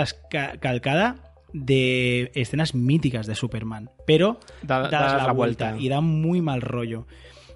[0.61, 3.91] calcada de escenas míticas de Superman.
[4.07, 5.85] Pero Da- das das la, la vuelta, vuelta.
[5.85, 7.07] y da muy mal rollo.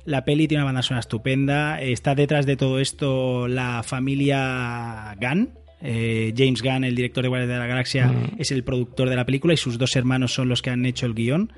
[0.04, 1.80] La peli tiene una banda sonora estupenda.
[1.80, 5.50] Está detrás de todo esto la familia Gunn.
[5.80, 8.37] Eh, James Gunn, el director de Guardianes de la Galaxia, Mm.
[8.40, 11.07] es el productor de la película y sus dos hermanos son los que han hecho
[11.07, 11.52] el guion.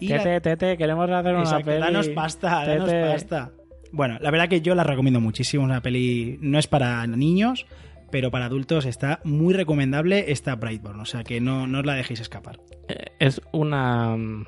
[0.00, 1.80] Y la- Tete, tete, queremos hacer una Exacto, peli.
[1.80, 3.04] danos pasta, danos Tete.
[3.12, 3.50] pasta.
[3.92, 5.64] Bueno, la verdad que yo la recomiendo muchísimo.
[5.64, 7.66] Es una peli, no es para niños,
[8.12, 11.00] pero para adultos está muy recomendable esta Brightburn.
[11.00, 12.60] O sea que no, no os la dejéis escapar.
[12.88, 14.44] Eh, Es una mm,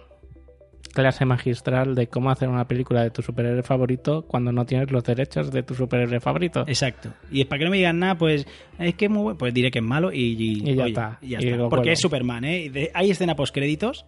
[0.92, 5.02] clase magistral de cómo hacer una película de tu superhéroe favorito cuando no tienes los
[5.02, 6.64] derechos de tu superhéroe favorito.
[6.68, 7.12] Exacto.
[7.32, 8.46] Y para que no me digan nada, pues
[8.78, 10.92] es que es muy bueno, pues diré que es malo y, y- Y ya oye,
[10.92, 11.18] está.
[11.20, 11.56] y ya Y está.
[11.56, 11.92] lo Porque cuelgo.
[11.94, 12.90] es Superman, ¿eh?
[12.94, 14.04] Hay escena post créditos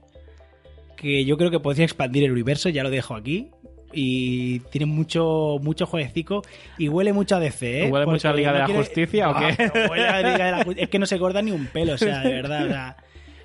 [0.96, 3.50] que yo creo que podría expandir el universo, ya lo dejo aquí.
[3.98, 6.42] Y tiene mucho mucho jueguecico
[6.76, 7.90] y huele mucho a DC, ¿eh?
[7.90, 9.72] ¿Huele mucho a Liga de la Justicia o Ah, qué?
[9.90, 12.20] huele a Liga de la Es que no se corta ni un pelo, o sea,
[12.20, 12.64] de verdad.
[12.66, 12.96] o sea,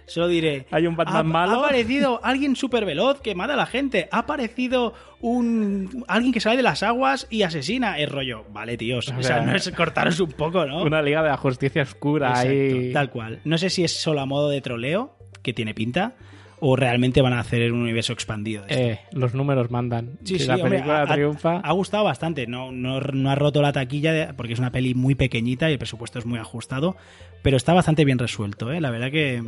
[0.08, 0.68] solo diré.
[0.72, 1.54] Hay un Batman ha, malo.
[1.54, 4.10] Ha aparecido alguien súper veloz que mata a la gente.
[4.12, 7.98] Ha aparecido un alguien que sale de las aguas y asesina.
[7.98, 8.44] Es rollo.
[8.52, 9.08] Vale, tíos.
[9.08, 10.84] O, sea, sea, no es cortaros un poco, ¿no?
[10.84, 12.92] Una Liga de la Justicia oscura Exacto, ahí.
[12.92, 13.40] Tal cual.
[13.46, 16.16] No sé si es solo a modo de troleo, que tiene pinta,
[16.64, 18.64] o realmente van a hacer un universo expandido.
[18.66, 18.84] de esto.
[18.84, 20.20] Eh, los números mandan.
[20.24, 21.58] Sí, si sí, la película ha- triunfa.
[21.58, 22.46] Ha, gustado bastante.
[22.48, 25.74] No, no, no ha roto la taquilla de- porque es una peli muy pequeñita y
[25.74, 26.96] el presupuesto es muy ajustado.
[27.42, 28.80] Pero está bastante bien resuelto, ¿eh?
[28.80, 29.42] La verdad que,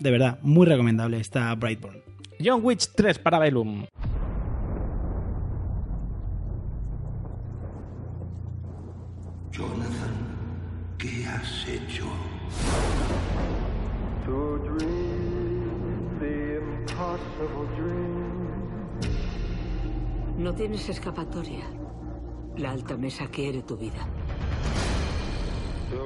[0.00, 2.00] de verdad, muy recomendable esta Brightburn.
[2.42, 3.84] John Witch 3 para Bellum.
[9.52, 10.14] Jonathan,
[10.98, 12.06] ¿qué has hecho?
[20.36, 21.64] No tienes escapatoria.
[22.56, 24.08] La alta mesa quiere tu vida.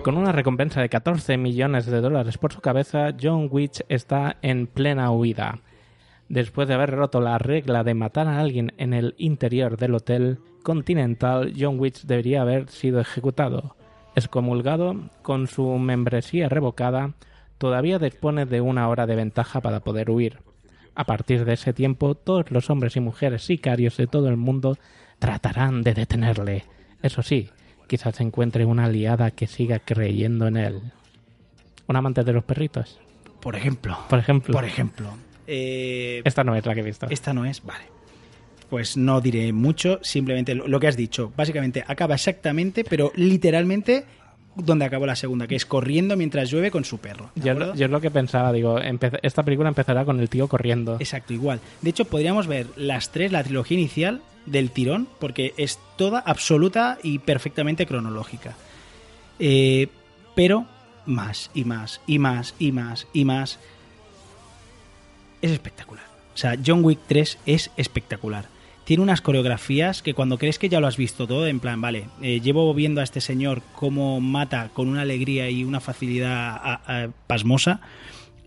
[0.04, 4.66] Con una recompensa de 14 millones de dólares por su cabeza, John Wick está en
[4.66, 5.60] plena huida.
[6.28, 10.40] Después de haber roto la regla de matar a alguien en el interior del hotel
[10.62, 13.76] Continental, John Wick debería haber sido ejecutado.
[14.14, 17.14] Excomulgado, con su membresía revocada,
[17.56, 20.51] todavía dispone de una hora de ventaja para poder huir.
[20.94, 24.78] A partir de ese tiempo, todos los hombres y mujeres sicarios de todo el mundo
[25.18, 26.64] tratarán de detenerle.
[27.02, 27.48] Eso sí,
[27.86, 30.80] quizás encuentre una aliada que siga creyendo en él.
[31.86, 32.98] ¿Un amante de los perritos?
[33.40, 33.98] Por ejemplo.
[34.08, 34.52] Por ejemplo.
[34.52, 35.08] Por ejemplo.
[35.46, 37.06] Eh, Esta no es la que he visto.
[37.10, 37.84] Esta no es, vale.
[38.70, 41.32] Pues no diré mucho, simplemente lo lo que has dicho.
[41.36, 44.04] Básicamente acaba exactamente, pero literalmente
[44.54, 47.30] donde acabó la segunda, que es corriendo mientras llueve con su perro.
[47.34, 48.78] ¿de Yo, es lo que pensaba, digo,
[49.22, 50.96] esta película empezará con el tío corriendo.
[51.00, 51.60] Exacto, igual.
[51.80, 56.98] De hecho, podríamos ver las tres, la trilogía inicial del tirón, porque es toda absoluta
[57.02, 58.54] y perfectamente cronológica.
[59.38, 59.88] Eh,
[60.34, 60.66] pero
[61.06, 63.58] más y más y más y más y más.
[65.40, 66.04] Es espectacular.
[66.34, 68.46] O sea, John Wick 3 es espectacular.
[68.92, 72.08] Tiene unas coreografías que cuando crees que ya lo has visto todo, en plan, vale,
[72.20, 76.82] eh, llevo viendo a este señor cómo mata con una alegría y una facilidad a-
[77.04, 77.80] a- pasmosa,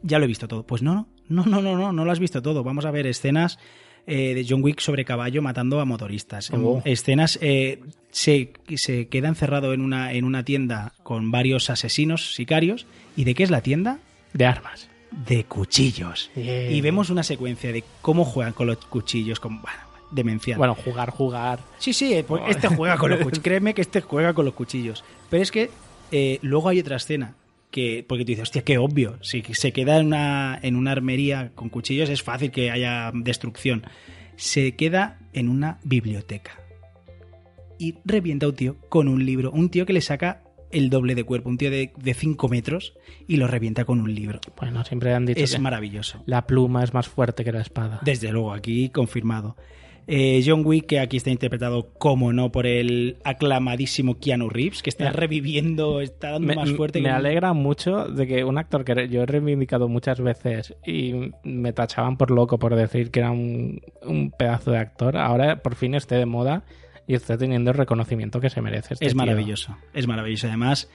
[0.03, 0.61] ya lo he visto todo.
[0.61, 2.63] Pues no, no, no, no, no, no, no lo has visto todo.
[2.63, 3.57] Vamos a ver escenas
[4.05, 6.51] eh, de John Wick sobre caballo matando a motoristas.
[6.53, 6.79] Oh.
[6.85, 7.79] Escenas, eh,
[8.11, 12.85] se, se queda encerrado en una, en una tienda con varios asesinos, sicarios.
[13.17, 13.97] ¿Y de qué es la tienda?
[14.33, 14.89] De armas.
[15.27, 16.29] De cuchillos.
[16.35, 16.69] Yeah.
[16.69, 19.79] Y vemos una secuencia de cómo juegan con los cuchillos, con, bueno,
[20.11, 20.57] demencial.
[20.57, 21.59] Bueno, jugar, jugar.
[21.77, 23.43] Sí, sí, eh, pues este juega con los cuchillos.
[23.43, 25.03] Créeme que este juega con los cuchillos.
[25.29, 25.69] Pero es que
[26.11, 27.35] eh, luego hay otra escena
[27.71, 29.17] que, porque tú dices, hostia, qué obvio.
[29.21, 33.83] Si se queda en una, en una armería con cuchillos, es fácil que haya destrucción.
[34.37, 36.59] Se queda en una biblioteca
[37.77, 39.51] y revienta a un tío con un libro.
[39.51, 40.41] Un tío que le saca
[40.71, 42.93] el doble de cuerpo, un tío de 5 metros
[43.27, 44.39] y lo revienta con un libro.
[44.59, 46.21] Bueno, siempre han dicho Es que maravilloso.
[46.25, 47.99] la pluma es más fuerte que la espada.
[48.03, 49.55] Desde luego, aquí confirmado.
[50.07, 54.89] Eh, John Wick, que aquí está interpretado, como no, por el aclamadísimo Keanu Reeves, que
[54.89, 58.85] está reviviendo, está dando me, más fuerte me que alegra mucho de que un actor
[58.85, 63.31] que yo he reivindicado muchas veces y me tachaban por loco por decir que era
[63.31, 66.63] un, un pedazo de actor, ahora por fin esté de moda
[67.07, 68.93] y esté teniendo el reconocimiento que se merece.
[68.93, 69.17] este Es tío.
[69.17, 70.47] maravilloso, es maravilloso.
[70.47, 70.89] Además,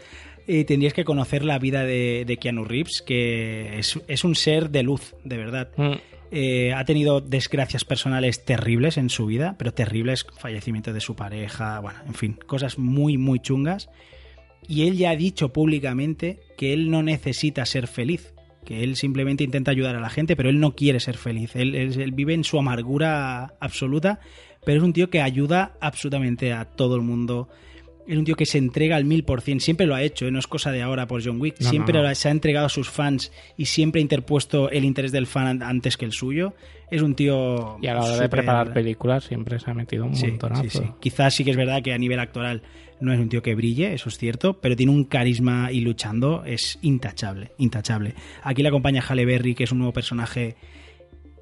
[0.47, 4.71] eh, tendrías que conocer la vida de, de Keanu Reeves, que es, es un ser
[4.71, 5.71] de luz, de verdad.
[5.77, 5.93] Mm,
[6.33, 11.81] Eh, ha tenido desgracias personales terribles en su vida, pero terribles, fallecimiento de su pareja,
[11.81, 13.91] bueno, en fin, cosas muy, muy chungas.
[14.69, 18.33] Y él ya ha dicho públicamente que él no necesita ser feliz,
[18.65, 21.57] que él simplemente intenta ayudar a la gente, pero él no quiere ser feliz.
[21.57, 24.21] Él, él- él vive en su amargura absoluta,
[24.65, 27.49] pero es un tío que ayuda absolutamente a todo el mundo.
[28.11, 30.31] Es un tío que se entrega al mil por cien, siempre lo ha hecho, ¿eh?
[30.31, 32.15] no es cosa de ahora por John Wick, No, siempre no, no.
[32.15, 35.63] se ha entregado a sus fans y siempre ha interpuesto el interés del fan an-
[35.63, 36.55] antes que el suyo.
[36.91, 37.79] Es un tío...
[37.81, 40.63] Y a la hora de preparar películas siempre se ha metido un Sí, montonazo.
[40.65, 40.83] sí, sí.
[41.01, 42.63] Quizás sí que es verdad que a nivel actoral
[43.01, 46.43] no es un tío que brille, eso es cierto, pero tiene un carisma y luchando
[46.45, 48.15] es intachable, intachable.
[48.43, 50.57] Aquí le acompaña Halle Berry, que es un nuevo personaje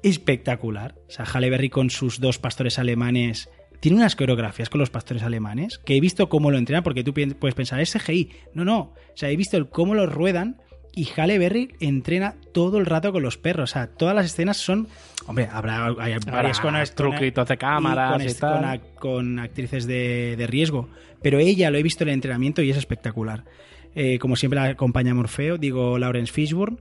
[0.03, 0.95] espectacular.
[1.07, 5.23] O sea, Halle Berry con sus dos pastores alemanes tiene unas coreografías con los pastores
[5.23, 8.29] alemanes que he visto cómo lo entrenan, porque tú puedes pensar, es CGI.
[8.53, 8.79] No, no.
[8.79, 10.57] O sea, he visto el cómo los ruedan
[10.93, 13.69] y Halle Berry entrena todo el rato con los perros.
[13.71, 14.87] O sea, todas las escenas son.
[15.27, 18.79] Hombre, habrá hay varias con, con- truquitos de cámaras con, y est- tal.
[18.81, 20.89] con con actrices de, de riesgo.
[21.21, 23.43] Pero ella lo he visto en el entrenamiento y es espectacular.
[23.95, 26.77] Eh, como siempre la acompaña Morfeo, digo Lawrence Fishburne.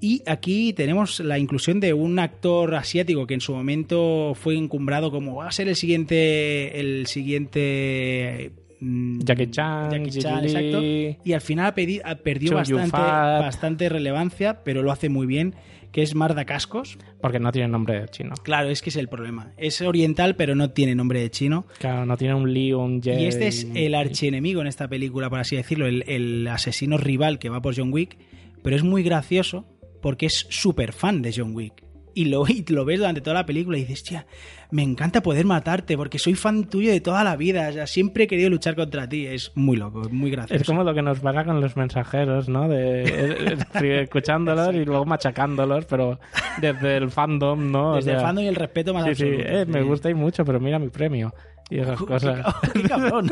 [0.00, 5.10] Y aquí tenemos la inclusión de un actor asiático que en su momento fue encumbrado
[5.10, 6.80] como va a ser el siguiente.
[6.80, 8.52] El siguiente.
[8.80, 10.82] mm, Jackie Chan, Jackie Chan, exacto.
[10.82, 12.16] Y al final ha
[12.64, 15.54] Chow bastante, relevancia, pero lo hace muy bien.
[15.92, 16.98] Que es Marda Cascos.
[17.20, 18.34] Porque no tiene nombre de chino.
[18.44, 19.50] Claro, es que es el problema.
[19.56, 21.66] Es oriental, pero no tiene nombre de chino.
[21.80, 23.02] Claro, no tiene un Lee, un.
[23.04, 27.40] Y este es el archienemigo en esta película, por así decirlo, el, el asesino rival
[27.40, 28.16] que va por John Wick,
[28.62, 29.66] pero es muy gracioso
[30.00, 31.84] porque es súper fan de John Wick.
[32.12, 34.26] Y lo, y lo ves durante toda la película y dices, tía,
[34.72, 37.68] me encanta poder matarte porque soy fan tuyo de toda la vida.
[37.68, 39.26] O sea, siempre he querido luchar contra ti.
[39.26, 40.60] Es muy loco, es muy gracioso.
[40.60, 42.68] Es como lo que nos pasa con los mensajeros, ¿no?
[42.68, 43.56] De,
[44.02, 46.18] escuchándolos y luego machacándolos, pero
[46.60, 47.92] desde el fandom, ¿no?
[47.92, 49.48] O Desde el fandom y el respeto más sí, sí, absoluto.
[49.48, 49.86] eh, me Sí.
[49.86, 51.32] gusta y mucho, pero mira mi premio.
[51.70, 52.44] Y esas cosas.
[52.72, 53.30] ¡Qué cabrón!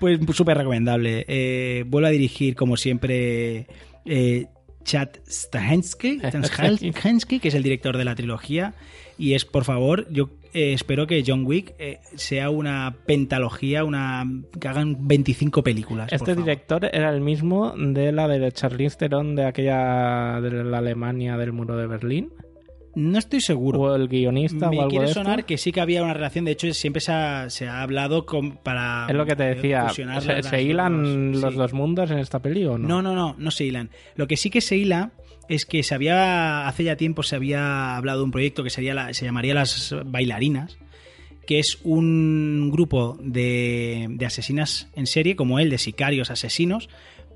[0.00, 1.24] Pues súper recomendable.
[1.28, 3.66] Eh, vuelvo a dirigir, como siempre,
[4.06, 4.46] eh,
[4.86, 6.20] Chad Stahelski,
[7.40, 8.74] que es el director de la trilogía.
[9.18, 14.24] Y es, por favor, yo eh, espero que John Wick eh, sea una pentalogía, una
[14.58, 16.12] que hagan 25 películas.
[16.12, 16.44] Este favor.
[16.44, 21.52] director era el mismo de la de Charlize Theron de aquella de la Alemania del
[21.52, 22.32] muro de Berlín.
[22.96, 23.78] No estoy seguro.
[23.80, 25.22] O el guionista o Me algo quiere de esto.
[25.22, 26.44] sonar que sí que había una relación.
[26.46, 29.06] De hecho, siempre se ha, se ha hablado con, para.
[29.08, 29.88] Es lo que te decía.
[29.90, 31.58] ¿Se, hilan los- los sí.
[31.58, 32.88] dos mundos en esta peli o no?
[32.88, 33.90] No, no, no, no se hilan.
[34.16, 35.12] Lo que sí que se hila
[35.48, 38.94] es que se había, hace ya tiempo se había hablado de un proyecto que sería
[38.94, 40.78] la- se llamaría Las Bailarinas,
[41.46, 46.88] que es un grupo de, de asesinas en serie, como él, de sicarios asesinos,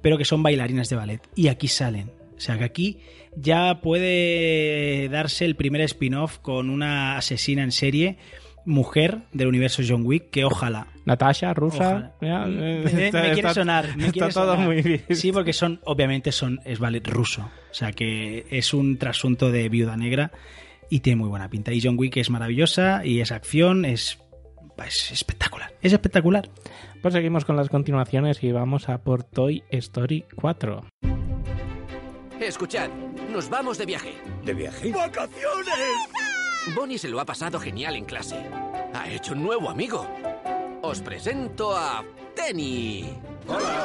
[0.03, 1.21] pero que son bailarinas de ballet.
[1.37, 2.11] Y aquí salen.
[2.41, 3.01] O sea que aquí
[3.37, 8.17] ya puede darse el primer spin-off con una asesina en serie,
[8.65, 12.15] mujer del universo John Wick, que ojalá Natasha, rusa.
[12.23, 12.47] Ojalá.
[12.49, 13.95] eh, me, está- me quiere está- sonar.
[13.97, 15.03] Me está quiere todo muy bien.
[15.11, 17.43] Sí, porque son, obviamente, son es ballet ruso.
[17.71, 20.33] O sea que es un trasunto de viuda negra
[20.89, 21.73] y tiene muy buena pinta.
[21.75, 24.19] Y John Wick es maravillosa y es acción, es,
[24.87, 25.75] es espectacular.
[25.83, 26.49] Es espectacular.
[27.03, 30.85] Pues seguimos con las continuaciones y vamos a por Toy Story 4.
[32.41, 32.89] Escuchad,
[33.31, 34.15] nos vamos de viaje.
[34.45, 34.91] ¿De viaje?
[34.91, 35.75] ¡Vacaciones!
[36.75, 38.37] Bonnie se lo ha pasado genial en clase.
[38.95, 40.09] Ha hecho un nuevo amigo.
[40.81, 42.03] Os presento a
[42.35, 43.13] Tenny.
[43.47, 43.85] ¡Hola!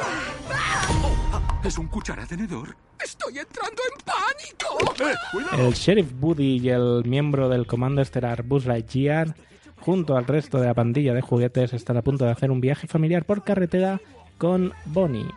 [1.62, 2.74] ¿Es un cuchara-tenedor?
[3.04, 5.62] ¡Estoy entrando en pánico!
[5.62, 9.36] El sheriff Buddy y el miembro del comando estelar Buzz Lightyear,
[9.80, 12.86] junto al resto de la pandilla de juguetes, están a punto de hacer un viaje
[12.86, 14.00] familiar por carretera
[14.38, 15.28] con Bonnie,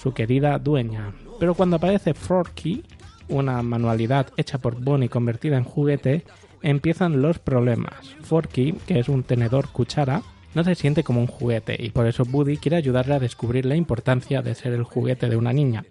[0.00, 1.12] su querida dueña.
[1.38, 2.84] Pero cuando aparece Forky,
[3.28, 6.24] una manualidad hecha por Bonnie convertida en juguete,
[6.62, 8.16] empiezan los problemas.
[8.22, 10.22] Forky, que es un tenedor cuchara,
[10.54, 13.76] no se siente como un juguete y por eso Buddy quiere ayudarle a descubrir la
[13.76, 15.84] importancia de ser el juguete de una niña.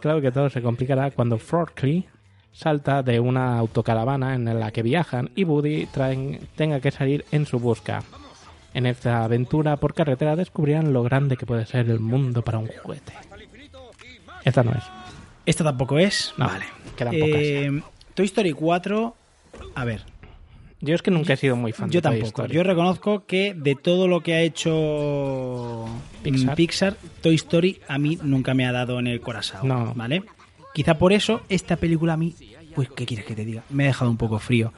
[0.00, 2.06] Claro que todo se complicará cuando Forky
[2.52, 5.88] salta de una autocaravana en la que viajan y Buddy
[6.54, 8.02] tenga que salir en su busca.
[8.72, 12.68] En esta aventura por carretera descubrirán lo grande que puede ser el mundo para un
[12.68, 13.14] juguete.
[14.44, 14.84] Esta no es.
[15.46, 16.32] Esta tampoco es.
[16.36, 16.64] No, vale.
[16.96, 17.40] quedan pocas.
[17.40, 17.82] Eh,
[18.14, 19.16] Toy Story 4.
[19.74, 20.04] A ver.
[20.80, 22.42] Yo es que nunca he sido muy fan Yo de Toy tampoco.
[22.42, 22.54] Story.
[22.54, 25.86] Yo reconozco que de todo lo que ha hecho
[26.22, 26.52] Pixar.
[26.52, 29.66] mm, Pixar, Toy Story a mí nunca me ha dado en el corazón.
[29.66, 29.94] No.
[29.94, 30.22] ¿Vale?
[30.74, 32.34] Quizá por eso esta película a mí,
[32.74, 33.62] pues, ¿qué quieres que te diga?
[33.70, 34.72] Me ha dejado un poco frío.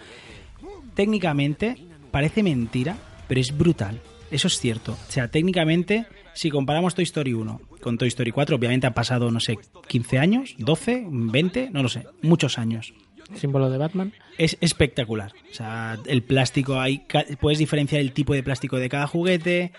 [0.94, 1.76] Técnicamente
[2.10, 2.96] parece mentira,
[3.28, 4.00] pero es brutal.
[4.30, 4.92] Eso es cierto.
[4.92, 6.06] O sea, técnicamente,
[6.36, 9.58] si comparamos Toy Story 1 con Toy Story 4, obviamente han pasado, no sé,
[9.88, 12.94] 15 años, 12, 20, no lo sé, muchos años.
[13.34, 14.12] Símbolo de Batman.
[14.38, 15.32] Es espectacular.
[15.50, 17.04] O sea, el plástico, hay,
[17.40, 19.72] puedes diferenciar el tipo de plástico de cada juguete.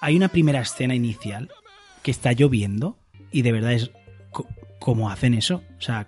[0.00, 1.50] Hay una primera escena inicial
[2.02, 2.96] que está lloviendo
[3.30, 3.90] y de verdad es...
[4.30, 4.46] co-
[4.78, 5.62] ¿Cómo hacen eso?
[5.78, 6.06] O sea,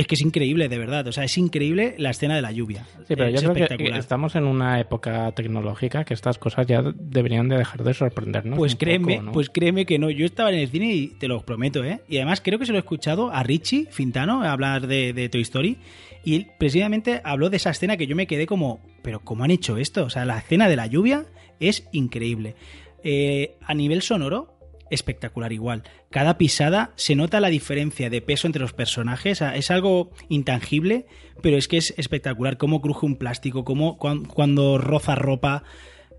[0.00, 1.06] es que es increíble, de verdad.
[1.06, 2.86] O sea, es increíble la escena de la lluvia.
[3.06, 6.82] Sí, pero es yo creo que estamos en una época tecnológica que estas cosas ya
[6.94, 8.58] deberían de dejar de sorprendernos.
[8.58, 9.32] Pues créeme, poco, ¿no?
[9.32, 10.10] pues créeme que no.
[10.10, 12.00] Yo estaba en el cine y te lo prometo, ¿eh?
[12.08, 15.42] Y además creo que se lo he escuchado a Richie Fintano hablar de, de Toy
[15.42, 15.76] Story.
[16.24, 19.50] Y él precisamente habló de esa escena que yo me quedé como, pero ¿cómo han
[19.50, 20.04] hecho esto?
[20.04, 21.26] O sea, la escena de la lluvia
[21.60, 22.56] es increíble.
[23.02, 24.59] Eh, a nivel sonoro,
[24.90, 25.82] espectacular igual.
[26.10, 29.40] Cada pisada se nota la diferencia de peso entre los personajes.
[29.40, 31.06] Es algo intangible,
[31.42, 32.56] pero es que es espectacular.
[32.56, 35.62] Cómo cruje un plástico, cómo cuan- cuando roza ropa.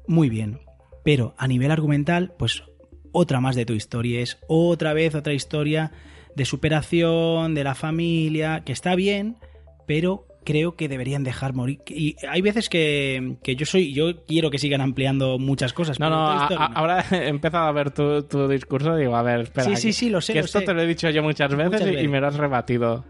[0.07, 0.59] Muy bien.
[1.03, 2.63] Pero a nivel argumental, pues
[3.11, 4.21] otra más de tu historia.
[4.21, 5.91] Es otra vez otra historia
[6.35, 9.37] de superación, de la familia, que está bien,
[9.85, 11.79] pero creo que deberían dejar morir.
[11.87, 15.99] Y hay veces que, que yo soy, yo quiero que sigan ampliando muchas cosas.
[15.99, 19.21] No, no, a- a- ahora he empezado a ver tu, tu discurso y digo, a
[19.23, 19.65] ver, espera.
[19.67, 20.65] Sí, sí, sí, lo sé, Que lo esto sé.
[20.65, 23.05] te lo he dicho yo muchas veces, Muchas y- me lo has rebatido.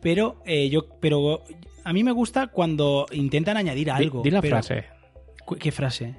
[0.00, 1.42] Pero eh, yo, pero
[1.84, 4.22] a mí me gusta cuando intentan añadir Di- algo.
[4.22, 4.84] di la pero- frase.
[5.44, 6.14] ¿Cu- ¿Qué frase?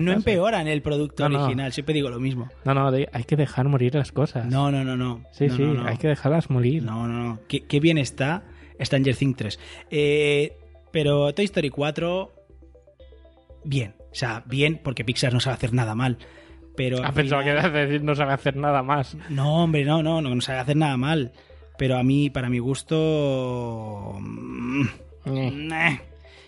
[0.00, 1.44] No empeoran el producto No, no.
[1.44, 2.48] original, siempre digo lo mismo.
[2.64, 4.46] No, no, hay que dejar morir las cosas.
[4.46, 5.22] No, no, no, no.
[5.30, 5.86] Sí, No, sí, no, no.
[5.88, 6.82] hay que dejarlas morir.
[6.82, 7.38] No, no, no.
[7.48, 8.42] Qué, qué bien está
[8.80, 9.58] Stranger Things 3.
[9.90, 10.56] Eh,
[10.92, 12.32] pero Toy Story 4,
[13.64, 13.94] bien.
[14.10, 16.18] O sea, bien, porque Pixar no sabe hacer nada mal.
[16.76, 19.16] Pero Ah, pensaba que decir no sabe hacer nada más.
[19.28, 21.32] No, hombre, no, no, no, no sabe hacer nada mal.
[21.76, 24.16] Pero a mí, para mi gusto...
[24.20, 24.82] mm,
[25.26, 26.00] eh,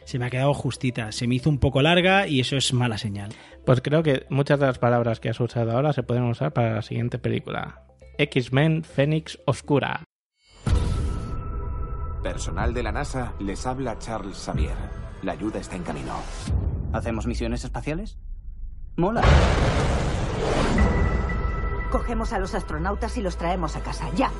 [0.05, 1.13] se me ha quedado justita.
[1.13, 3.31] Se me hizo un poco larga y eso es mala señal.
[3.65, 6.75] Pues creo que muchas de las palabras que has usado ahora se pueden usar para
[6.75, 7.83] la siguiente película.
[8.19, 10.05] X-Men Fénix Oscura.
[12.23, 14.75] Personal de la NASA, les habla Charles Xavier.
[15.23, 16.15] La ayuda está en camino.
[16.93, 18.19] ¿Hacemos misiones espaciales?
[18.97, 19.23] Mola.
[21.91, 24.07] Cogemos a los astronautas y los traemos a casa.
[24.17, 24.31] Ya.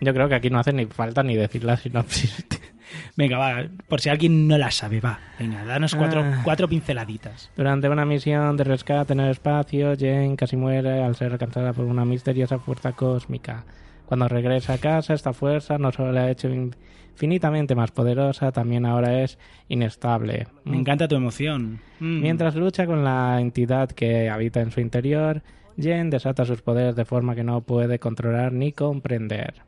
[0.00, 2.46] Yo creo que aquí no hace ni falta ni decir la sinopsis.
[3.16, 5.18] Venga, va, por si alguien no la sabe, va.
[5.38, 6.40] Venga, danos cuatro, Ah.
[6.44, 7.50] cuatro pinceladitas.
[7.56, 11.84] Durante una misión de rescate en el espacio, Jane casi muere al ser alcanzada por
[11.86, 13.64] una misteriosa fuerza cósmica.
[14.10, 18.84] Cuando regresa a casa, esta fuerza no solo la ha hecho infinitamente más poderosa, también
[18.84, 19.38] ahora es
[19.68, 20.48] inestable.
[20.64, 21.78] Me encanta tu emoción.
[22.00, 22.20] Mm.
[22.20, 25.42] Mientras lucha con la entidad que habita en su interior,
[25.78, 29.62] Jane desata sus poderes de forma que no puede controlar ni comprender.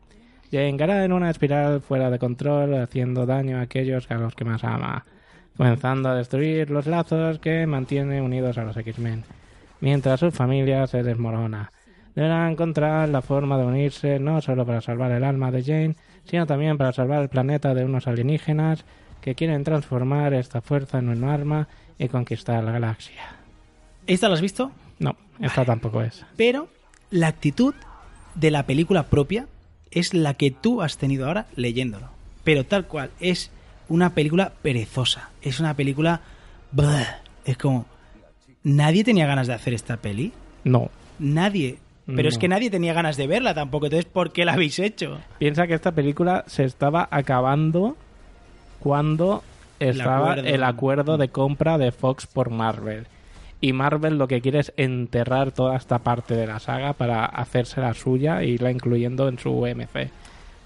[0.51, 4.45] Jane caerá en una espiral fuera de control, haciendo daño a aquellos a los que
[4.45, 5.05] más ama,
[5.57, 9.23] comenzando a destruir los lazos que mantiene unidos a los X-Men,
[9.81, 11.71] mientras su familia se desmorona.
[12.15, 16.47] Deberá encontrar la forma de unirse no solo para salvar el alma de Jane, sino
[16.47, 18.85] también para salvar el planeta de unos alienígenas
[19.21, 23.37] que quieren transformar esta fuerza en un arma y conquistar la galaxia.
[24.07, 24.73] ¿Esta la has visto?
[24.99, 26.25] No, esta tampoco es.
[26.37, 26.69] Pero
[27.11, 27.75] la actitud
[28.35, 29.47] de la película propia
[29.91, 32.09] es la que tú has tenido ahora leyéndolo.
[32.45, 33.51] Pero tal cual, es
[33.89, 35.31] una película perezosa.
[35.43, 36.23] Es una película...
[37.45, 37.87] Es como...
[38.65, 40.33] ¿Nadie tenía ganas de hacer esta peli?
[40.65, 40.91] No.
[41.19, 41.79] Nadie.
[42.07, 43.87] Pero es que nadie tenía ganas de verla tampoco.
[43.87, 45.19] Entonces, ¿por qué la habéis hecho?
[45.39, 47.97] Piensa que esta película se estaba acabando
[48.81, 49.43] cuando
[49.79, 50.49] estaba acuerdo.
[50.49, 53.07] el acuerdo de compra de Fox por Marvel.
[53.61, 57.81] Y Marvel lo que quiere es enterrar toda esta parte de la saga para hacerse
[57.81, 60.11] la suya e irla incluyendo en su UMC.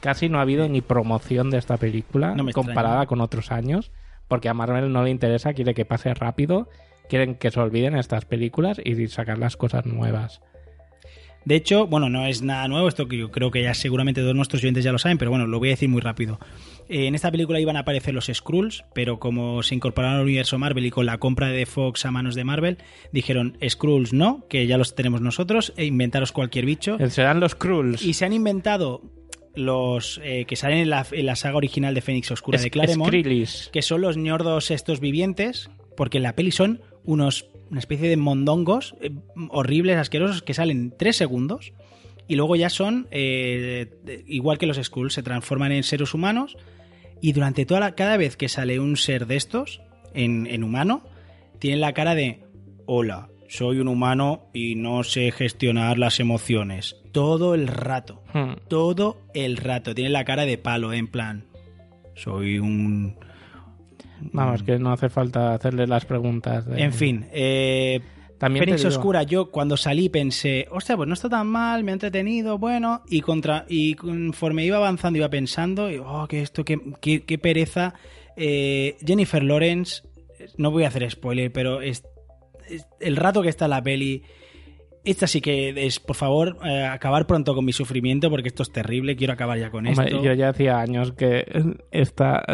[0.00, 3.90] Casi no ha habido ni promoción de esta película No comparada con otros años,
[4.28, 6.68] porque a Marvel no le interesa, quiere que pase rápido,
[7.08, 10.40] quieren que se olviden estas películas y sacar las cosas nuevas.
[11.46, 14.34] De hecho, bueno, no es nada nuevo, esto que yo creo que ya seguramente todos
[14.34, 16.38] nuestros oyentes ya lo saben, pero bueno, lo voy a decir muy rápido.
[16.88, 20.58] Eh, en esta película iban a aparecer los Skrulls, pero como se incorporaron al universo
[20.58, 22.78] Marvel y con la compra de Fox a manos de Marvel,
[23.12, 26.98] dijeron Skrulls no, que ya los tenemos nosotros, e inventaros cualquier bicho.
[27.08, 28.02] Serán los Krulls.
[28.02, 29.02] Y se han inventado
[29.54, 32.70] los eh, que salen en la, en la saga original de Fénix Oscura Es- de
[32.70, 33.70] Claremont, Skrulls.
[33.72, 38.16] que son los ñordos estos vivientes, porque en la peli son unos una especie de
[38.16, 39.10] mondongos eh,
[39.50, 41.72] horribles, asquerosos, que salen tres segundos
[42.28, 46.56] y luego ya son, eh, igual que los Skrulls, se transforman en seres humanos
[47.20, 49.80] y durante toda la, cada vez que sale un ser de estos
[50.14, 51.02] en, en humano,
[51.58, 52.40] tienen la cara de
[52.86, 56.96] hola, soy un humano y no sé gestionar las emociones.
[57.12, 58.22] Todo el rato.
[58.34, 58.54] Hmm.
[58.68, 59.94] Todo el rato.
[59.94, 61.46] Tienen la cara de palo, en plan.
[62.14, 63.16] Soy un.
[64.20, 66.66] Vamos, que no hace falta hacerle las preguntas.
[66.66, 68.00] de- En fin, eh,
[68.38, 71.92] También Fénix digo- Oscura, yo cuando salí pensé, hostia, pues no está tan mal, me
[71.92, 76.64] ha entretenido, bueno, y contra y conforme iba avanzando iba pensando, y, oh, que esto,
[76.64, 77.94] qué, qué- qué pereza.
[78.36, 80.02] Eh, Jennifer Lawrence,
[80.58, 82.04] no voy a hacer spoiler, pero es,
[82.68, 84.22] es- el rato que está la peli,
[85.06, 88.70] esta sí que es, por favor, eh, acabar pronto con mi sufrimiento, porque esto es
[88.70, 90.22] terrible, quiero acabar ya con Hombre, esto.
[90.22, 91.44] yo ya hacía años que
[91.90, 92.44] esta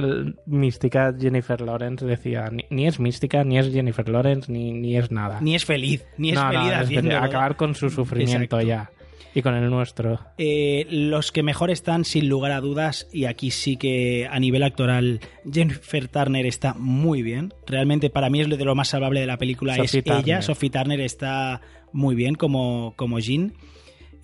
[0.47, 5.11] mística Jennifer Lawrence decía ni, ni es mística, ni es Jennifer Lawrence, ni, ni es
[5.11, 5.41] nada.
[5.41, 8.61] Ni es feliz, ni es No, feliz acabar con su sufrimiento Exacto.
[8.67, 8.91] ya.
[9.35, 10.21] Y con el nuestro.
[10.37, 14.63] Eh, los que mejor están, sin lugar a dudas, y aquí sí que a nivel
[14.63, 17.55] actoral, Jennifer Turner está muy bien.
[17.67, 20.43] Realmente para mí es lo de lo más salvable de la película Sophie es ella.
[20.43, 21.63] Sophie Turner está
[21.93, 23.53] muy bien como, como Jean.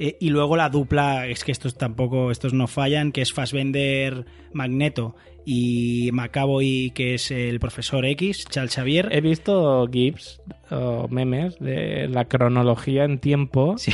[0.01, 4.27] Eh, y luego la dupla, es que estos tampoco, estos no fallan, que es Fassbender
[4.53, 9.09] Magneto y Macaboy, que es el profesor X, Charles Xavier.
[9.11, 10.41] He visto GIFs
[10.71, 13.75] o memes de la cronología en tiempo.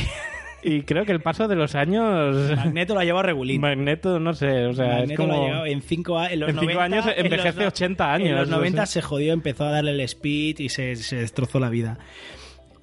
[0.67, 2.35] Y creo que el paso de los años.
[2.55, 3.61] Magneto lo ha llevado regulín.
[3.61, 5.27] Magneto, no sé, o sea, es como.
[5.33, 7.67] lo ha llegado en 5 en los en cinco 90, años en envejece los no-
[7.67, 8.29] 80 años.
[8.29, 8.57] En los o sea.
[8.57, 11.99] 90 se jodió, empezó a darle el speed y se, se destrozó la vida.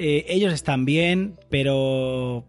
[0.05, 2.45] Eh, ellos están bien, pero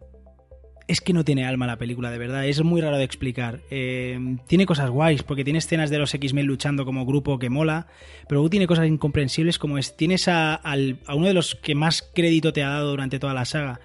[0.88, 2.48] es que no tiene alma la película, de verdad.
[2.48, 3.62] Es muy raro de explicar.
[3.70, 7.86] Eh, tiene cosas guays, porque tiene escenas de los X-Men luchando como grupo que mola,
[8.28, 12.02] pero luego tiene cosas incomprensibles como es, tienes a, a uno de los que más
[12.16, 13.80] crédito te ha dado durante toda la saga,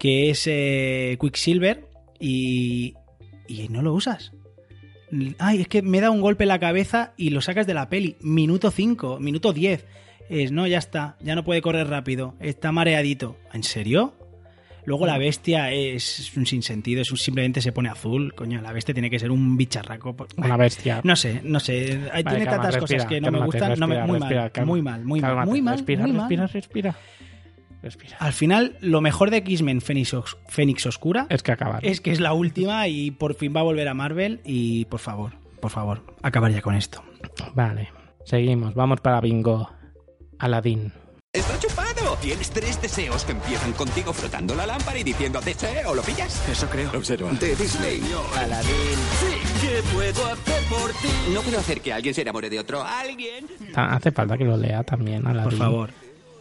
[0.00, 1.86] que es eh, Quicksilver,
[2.18, 2.94] y,
[3.46, 4.32] y no lo usas.
[5.38, 7.88] Ay, es que me da un golpe en la cabeza y lo sacas de la
[7.88, 8.16] peli.
[8.20, 9.86] Minuto 5, minuto 10.
[10.32, 13.36] Es, no, ya está, ya no puede correr rápido, está mareadito.
[13.52, 14.14] ¿En serio?
[14.84, 18.34] Luego la bestia es un sinsentido, es un, simplemente se pone azul.
[18.34, 20.16] Coño, la bestia tiene que ser un bicharraco.
[20.36, 21.00] Una bestia.
[21.04, 21.98] No sé, no sé.
[21.98, 23.78] Vale, tiene calma, tantas respira, cosas que no me gustan.
[23.78, 24.66] no me- muy, respira, mal, calma.
[24.72, 25.74] muy mal, muy mal, muy mal.
[25.76, 26.20] Respira, muy mal.
[26.22, 26.96] respira, respira.
[27.82, 28.16] Respira.
[28.18, 31.84] Al final, lo mejor de X-Men Fénix Oscura Es que acabar.
[31.84, 34.40] es que es la última y por fin va a volver a Marvel.
[34.44, 37.02] Y por favor, por favor, acabar ya con esto.
[37.54, 37.88] Vale.
[38.24, 38.74] Seguimos.
[38.74, 39.68] Vamos para Bingo.
[40.42, 40.92] Aladdin.
[41.32, 42.16] ¡Está chupado!
[42.20, 46.46] Tienes tres deseos que empiezan contigo frotando la lámpara y diciendo deseo, ¿lo pillas?
[46.48, 46.90] Eso creo.
[46.90, 47.30] Observa.
[47.30, 48.02] De Disney.
[48.36, 48.98] Aladín.
[49.20, 51.08] Sí, ¿qué puedo hacer por ti?
[51.32, 53.46] No puedo hacer que alguien se enamore de otro alguien.
[53.74, 55.50] Hace falta que lo lea también, Aladdin.
[55.50, 55.90] Por favor.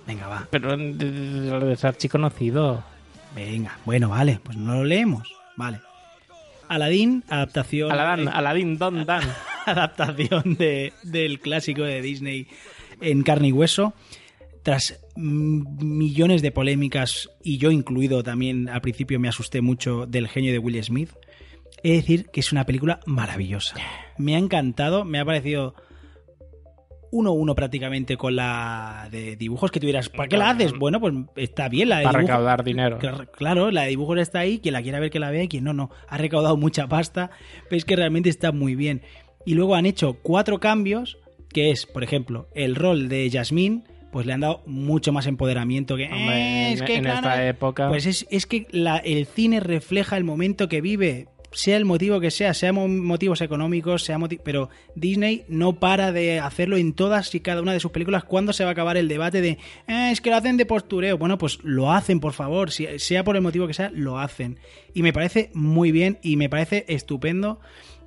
[0.08, 0.48] Venga, va.
[0.50, 2.84] Pero eh, lo de ser conocido.
[3.36, 5.32] Venga, bueno, vale, pues no lo leemos.
[5.56, 5.80] Vale.
[6.68, 7.92] Aladdin, adaptación.
[7.92, 9.24] Aladdin, eh, Aladdin, Don Dan.
[9.68, 12.48] adaptación de, del clásico de Disney
[13.02, 13.94] en carne y hueso.
[14.64, 20.52] Tras millones de polémicas, y yo incluido también al principio me asusté mucho del genio
[20.52, 21.10] de Will Smith,
[21.84, 23.76] he de decir que es una película maravillosa.
[24.18, 25.74] Me ha encantado, me ha parecido
[27.12, 30.10] uno a uno prácticamente con la de dibujos que tuvieras.
[30.10, 30.74] ¿Para qué la haces?
[30.74, 32.30] Bueno, pues está bien la de Para dibujos.
[32.36, 32.98] recaudar dinero.
[33.00, 35.48] Claro, Claro, la de dibujos está ahí, quien la quiera ver que la vea y
[35.48, 35.90] quien no, no.
[36.08, 37.32] Ha recaudado mucha pasta,
[37.66, 39.02] pero es que realmente está muy bien.
[39.46, 41.18] Y luego han hecho cuatro cambios,
[41.54, 45.96] que es, por ejemplo, el rol de Jasmine, pues le han dado mucho más empoderamiento
[45.96, 46.06] que...
[46.06, 46.36] Hombre,
[46.70, 49.60] "Eh, es en- que, en claro, esta época- Pues es, es que la- el cine
[49.62, 54.18] refleja el momento que vive, sea el motivo que sea, sea mo- motivos económicos, sea
[54.18, 58.24] moti- pero Disney no para de hacerlo en todas y cada una de sus películas.
[58.24, 61.18] ¿Cuándo se va a acabar el debate de "Eh, es que lo hacen de postureo?
[61.18, 64.60] Bueno, pues lo hacen, por favor, si- sea por el motivo que sea, lo hacen.
[64.94, 67.60] Y me parece muy bien y me parece estupendo.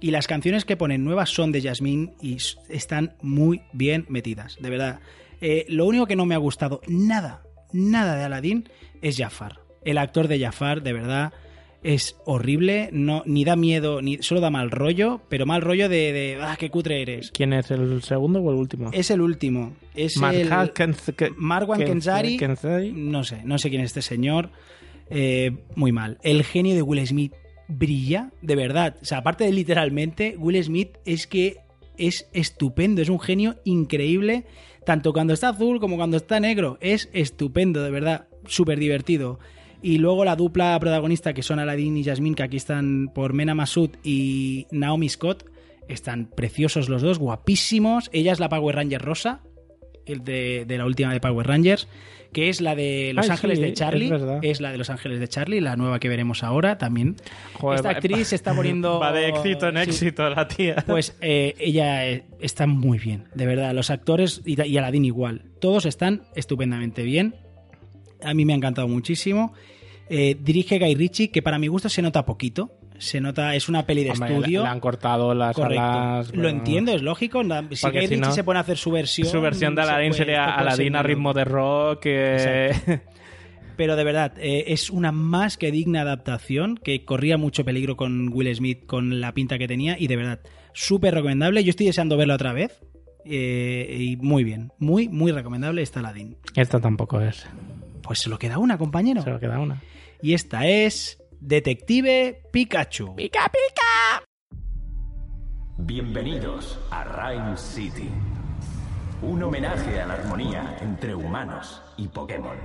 [0.04, 2.36] Y las canciones que ponen nuevas son de Jasmine y
[2.68, 5.00] están muy bien metidas, de verdad.
[5.40, 7.42] Eh, lo único que no me ha gustado nada,
[7.72, 8.68] nada de Aladdin
[9.00, 9.60] es Jafar.
[9.82, 11.32] El actor de Jafar, de verdad,
[11.82, 16.12] es horrible, no, ni da miedo, ni solo da mal rollo, pero mal rollo de,
[16.12, 17.30] de ah, qué cutre eres.
[17.30, 18.90] ¿Quién es el segundo o el último?
[18.92, 19.74] Es el último.
[19.94, 22.36] Es Marwan Kenzari.
[22.36, 22.92] Kenzari.
[22.92, 24.50] No sé, no sé quién es este señor.
[25.08, 26.18] Eh, muy mal.
[26.22, 27.32] El genio de Will Smith
[27.68, 28.96] brilla, de verdad.
[29.02, 31.58] O sea, aparte de literalmente, Will Smith es que
[31.96, 34.44] es estupendo, es un genio increíble,
[34.84, 36.78] tanto cuando está azul como cuando está negro.
[36.80, 39.38] Es estupendo, de verdad, súper divertido.
[39.82, 43.54] Y luego la dupla protagonista que son Aladdin y Jasmine, que aquí están por Mena
[43.54, 45.44] Masud y Naomi Scott,
[45.88, 48.08] están preciosos los dos, guapísimos.
[48.12, 49.42] Ella es la Power Ranger rosa,
[50.06, 51.88] el de, de la última de Power Rangers,
[52.32, 54.10] que es la de Los Ay, Ángeles sí, de Charlie.
[54.42, 57.14] es la de Los Ángeles de Charlie, la nueva que veremos ahora también.
[57.54, 58.98] Joder, Esta va- actriz se está poniendo.
[58.98, 59.82] Va de éxito en Sí.
[59.90, 60.76] éxito la tía.
[60.86, 63.72] Pues eh, ella eh, está muy bien, de verdad.
[63.72, 65.42] Los actores y, y Aladdin igual.
[65.60, 67.36] Todos están estupendamente bien.
[68.22, 69.52] A mí me ha encantado muchísimo.
[70.10, 72.72] Eh, dirige Guy Ritchie, que para mi gusto se nota poquito.
[72.98, 74.60] Se nota, es una peli de Hombre, estudio.
[74.60, 75.82] Le, le han cortado las Correcto.
[75.82, 76.34] alas.
[76.34, 77.42] Lo entiendo, es lógico.
[77.42, 79.28] Si Porque Guy si no, se pone a hacer su versión.
[79.28, 82.02] Su versión de Aladdin sería Aladdin a ritmo de rock.
[82.04, 83.00] eh,
[83.76, 88.28] Pero de verdad, eh, es una más que digna adaptación, que corría mucho peligro con
[88.32, 90.40] Will Smith, con la pinta que tenía, y de verdad,
[90.72, 91.64] súper recomendable.
[91.64, 92.80] Yo estoy deseando verla otra vez.
[93.24, 96.36] eh, y muy bien, muy, muy recomendable está Aladdin.
[96.54, 97.44] Esta tampoco es.
[98.02, 99.22] Pues se lo queda una, compañero.
[99.22, 99.82] Se lo queda una.
[100.22, 103.14] Y esta es Detective Pikachu.
[103.16, 104.24] ¡Pica, pica!
[105.76, 108.08] Bienvenidos a Rhyme City.
[109.20, 112.56] Un homenaje a la armonía entre humanos y Pokémon.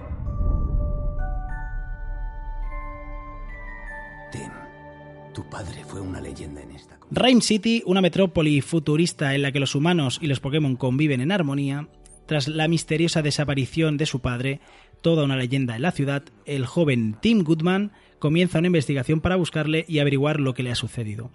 [4.31, 4.49] Tim,
[5.33, 6.97] tu padre fue una leyenda en esta.
[7.11, 11.33] Rhyme City, una metrópoli futurista en la que los humanos y los Pokémon conviven en
[11.33, 11.89] armonía,
[12.27, 14.61] tras la misteriosa desaparición de su padre,
[15.01, 19.85] toda una leyenda en la ciudad, el joven Tim Goodman comienza una investigación para buscarle
[19.87, 21.31] y averiguar lo que le ha sucedido.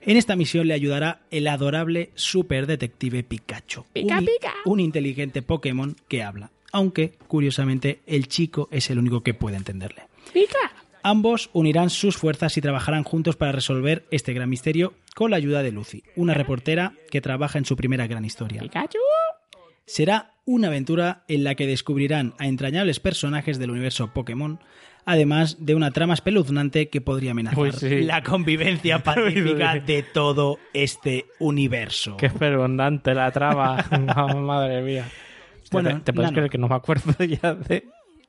[0.00, 4.54] En esta misión le ayudará el adorable superdetective Pikachu, Pica, un, pica.
[4.64, 10.02] un inteligente Pokémon que habla, aunque curiosamente el chico es el único que puede entenderle.
[10.32, 10.72] ¡Pica!
[11.02, 15.62] Ambos unirán sus fuerzas y trabajarán juntos para resolver este gran misterio con la ayuda
[15.62, 18.62] de Lucy, una reportera que trabaja en su primera gran historia.
[18.62, 18.98] ¡Pikachu!
[19.84, 24.60] Será una aventura en la que descubrirán a entrañables personajes del universo Pokémon,
[25.10, 28.02] además de una trama espeluznante que podría amenazar Uy, sí.
[28.02, 32.16] la convivencia pacífica de todo este universo.
[32.18, 33.84] Qué espeluznante la trama.
[33.90, 35.08] No, madre mía.
[35.72, 37.84] Bueno, Bueno, ¿te puedes creer que no me acuerdo ya de,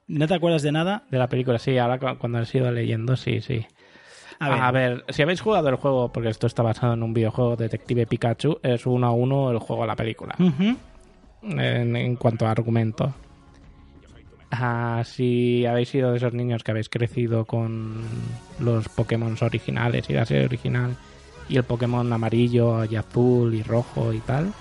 [0.08, 1.04] ¿No te acuerdas de nada?
[1.12, 1.60] de la película?
[1.60, 3.66] Sí, ahora cu- cuando he ido leyendo, sí, sí.
[4.40, 5.04] A ver.
[5.10, 8.86] si habéis jugado el juego, porque esto está basado en un videojuego Detective Pikachu, es
[8.86, 10.34] uno a uno el juego a la película.
[11.44, 13.14] En, en cuanto a argumento.
[14.52, 18.02] Ah, si habéis sido de esos niños que habéis crecido con
[18.60, 20.96] los Pokémon originales y la serie original
[21.48, 24.52] y el Pokémon amarillo y azul y rojo y tal,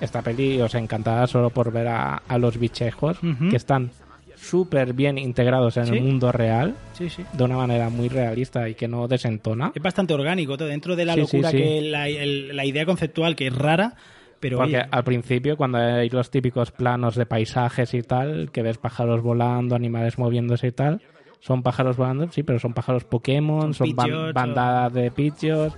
[0.00, 3.18] esta peli os encantará solo por ver a, a los bichejos
[3.50, 3.90] que están
[4.36, 5.96] súper bien integrados en Sí.
[5.98, 7.22] el mundo real Sí, sí.
[7.32, 9.70] de una manera muy realista y que no desentona.
[9.74, 13.48] Es bastante orgánico, todo dentro de la locura que la, el- la idea conceptual que
[13.48, 13.94] es rara,
[14.40, 18.62] Pero Porque oye, al principio, cuando hay los típicos planos de paisajes y tal, que
[18.62, 21.02] ves pájaros volando, animales moviéndose y tal,
[21.40, 25.74] son pájaros volando, sí, pero son pájaros Pokémon, son, ban- bandadas de pichos,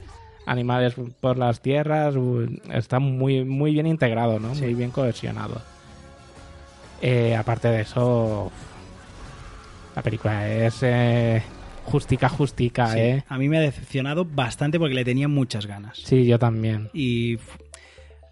[0.46, 2.14] animales por las tierras,
[2.72, 4.54] está muy, muy bien integrado, ¿no?
[4.54, 5.60] Muy bien cohesionado.
[7.00, 8.50] Eh, aparte de eso,
[9.96, 11.42] la película es eh,
[11.84, 13.24] justica, justica, sí, ¿eh?
[13.28, 15.98] a mí me ha decepcionado bastante porque le tenía muchas ganas.
[15.98, 16.90] Sí, yo también.
[16.92, 17.38] Y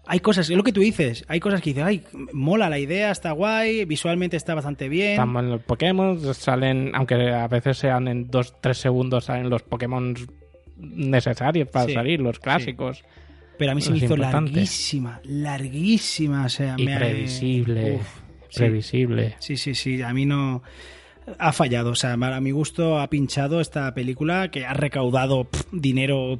[0.05, 3.11] hay cosas, es lo que tú dices, hay cosas que dices, ay, mola la idea,
[3.11, 5.11] está guay, visualmente está bastante bien.
[5.11, 10.15] Están los Pokémon, salen, aunque a veces sean en 2-3 segundos, salen los Pokémon
[10.77, 12.41] necesarios para Sí, salir, los sí.
[12.41, 13.03] clásicos.
[13.57, 16.45] Pero a mí se me hizo larguísima, larguísima.
[16.45, 18.07] O sea, Y me previsible, Uf,
[18.55, 19.35] previsible.
[19.39, 20.63] Sí, sí, sí, a mí no...
[21.37, 26.39] Ha fallado, o sea, a mi gusto ha pinchado esta película que ha recaudado dinero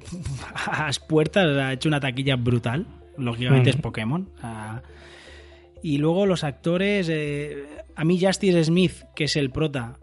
[0.55, 2.87] a las puertas, ha hecho una taquilla brutal,
[3.21, 3.75] lógicamente Mm.
[3.75, 4.29] es Pokémon.
[4.41, 4.81] ah.
[5.83, 7.65] y luego los actores, eh,
[7.95, 9.97] a mí Justice Smith, que es el prota...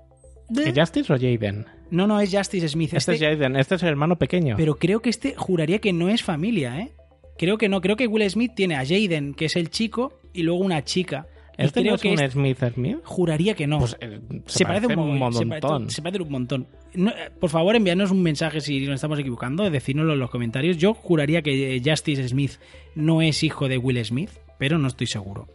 [0.52, 1.66] ¿Que ¿Justice o Jaden?
[1.90, 2.94] No, no, es Justice Smith.
[2.94, 4.56] Este, es Jaden, este es el hermano pequeño.
[4.56, 6.92] Pero creo que este juraría que no es familia, ¿eh?
[7.38, 10.42] Creo que no, creo que Will Smith tiene a Jaden, que es el chico, y
[10.42, 11.26] luego una chica.
[11.66, 12.96] ¿Este creo no es que un es- Smith Smith?
[13.04, 13.78] Juraría que no.
[13.80, 15.70] Pues, eh, se se, parece parece un, un mogollón, se montón.
[15.82, 16.66] parece- Se parece un montón.
[16.94, 20.76] No, eh, por favor, envíanos un mensaje si nos estamos equivocando, decírnoslo en los comentarios.
[20.78, 22.52] Yo juraría que eh, Justice Smith
[22.94, 25.48] no es hijo de Will Smith, pero no estoy seguro.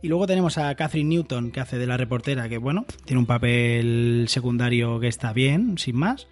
[0.00, 3.26] Y luego tenemos a Catherine Newton, que hace de la reportera, que bueno, tiene un
[3.26, 6.28] papel secundario que está bien, sin más.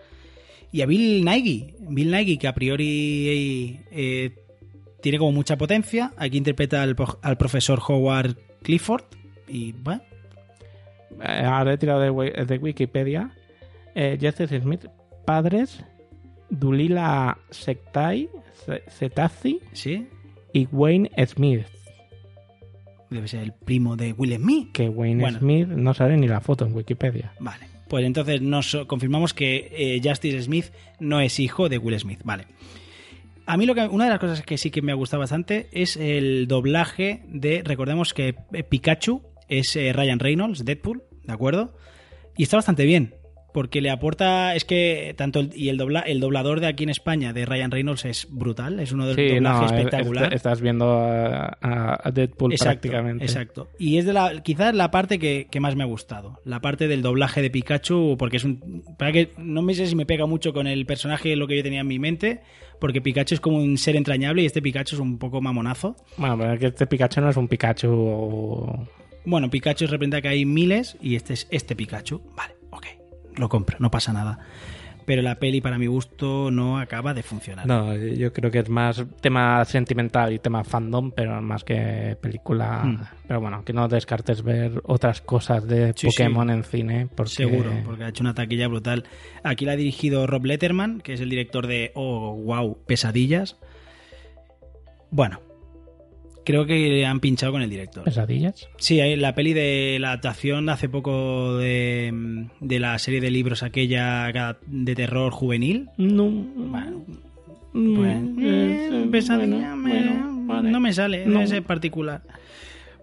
[0.70, 4.34] Y a Bill Nighy, Bill Nighy, que a priori eh,
[5.01, 6.12] tiene como mucha potencia.
[6.16, 9.05] Aquí interpreta al, al profesor Howard Clifford.
[9.49, 10.03] Y bueno,
[11.22, 13.30] Eh, ahora he tirado de, wi- de Wikipedia.
[13.94, 14.86] Eh, Justice Smith,
[15.24, 15.82] padres,
[16.51, 18.28] Dulila Sektai,
[18.66, 20.09] Se- Setazi ¿Sí?
[20.53, 21.64] y Wayne Smith.
[23.11, 24.72] debe ser el primo de Will Smith.
[24.72, 25.38] Que Wayne Bueno.
[25.38, 27.32] Smith no sale ni la foto en Wikipedia.
[27.38, 27.66] Vale.
[27.88, 30.66] Pues entonces nos confirmamos que eh, Justice Smith
[30.99, 32.20] no es hijo de Will Smith.
[32.24, 32.47] Vale.
[33.47, 35.68] A mí lo que, una de las cosas que sí que me ha gustado bastante
[35.70, 37.62] es el doblaje de.
[37.64, 38.34] Recordemos que
[38.68, 41.76] Pikachu es eh, Ryan Reynolds, Deadpool, ¿de acuerdo?
[42.36, 43.14] Y está bastante bien.
[43.57, 44.54] Porque le aporta.
[44.54, 45.40] Es que tanto.
[45.40, 48.80] el- y el, dobla, el doblador de aquí en España de Ryan Reynolds es brutal.
[48.80, 50.24] Es uno de los Sí, no, doblajes es- espectacular.
[50.24, 53.24] est- estás viendo a, Deadpool Exacto, prácticamente.
[53.24, 53.70] Exacto.
[53.78, 56.38] Y es de la, quizás la parte que, que más me ha gustado.
[56.44, 58.84] La parte del doblaje de Pikachu, porque es un.
[58.98, 61.62] Para que no me sé si me pega mucho con el personaje lo que yo
[61.62, 62.42] tenía en mi mente,
[62.78, 65.96] porque Pikachu es como un ser entrañable y este Pikachu es un poco mamonazo.
[66.18, 68.86] Bueno, pero es que este Pikachu no es un Pikachu.
[69.24, 72.20] Bueno, Pikachu representa que hay miles y este es este Pikachu.
[72.36, 72.54] Vale.
[73.37, 74.39] Lo compro, no pasa nada.
[75.07, 77.64] Pero la peli, para mi gusto, no acaba de funcionar.
[77.64, 82.82] No, yo creo que es más tema sentimental y tema fandom, pero más que película.
[82.84, 82.99] Hmm.
[83.28, 86.55] Pero bueno, que no descartes ver otras cosas de Sí, Pokémon sí.
[86.55, 87.09] en cine.
[87.14, 87.34] Porque...
[87.34, 89.05] Seguro, porque ha hecho una taquilla brutal.
[89.45, 93.57] Aquí la ha dirigido Rob Letterman, que es el director de Oh, wow, Pesadillas.
[95.12, 95.39] Bueno,
[96.47, 98.05] creo que han pinchado con el director.
[98.05, 98.66] ¿Pesadillas?
[98.78, 104.32] Sí, la peli de la adaptación hace poco de, de la serie de libros aquella
[104.66, 105.90] de terror juvenil.
[105.99, 106.30] No.
[106.30, 107.05] Bueno,
[107.74, 108.16] Mm, pues,
[108.47, 110.70] eh, eh, pesadilla, bueno, me- bueno, vale.
[110.70, 111.42] no me sale No.
[111.42, 112.22] ese particular.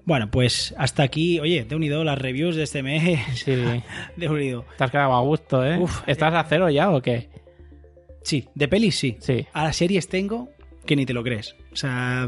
[0.04, 3.20] Bueno, pues hasta aquí, oye, te he unido las reviews de este mes.
[3.36, 3.54] Sí.
[4.18, 4.66] de unido.
[4.78, 5.78] Te has quedado a gusto, ¿eh?
[5.78, 7.30] Uf, ¿Estás a cero ya o qué?
[8.24, 9.16] Sí, de pelis sí.
[9.20, 9.46] Sí.
[9.54, 10.50] A las series tengo
[10.88, 11.56] que ni te lo crees.
[11.72, 12.28] O sea,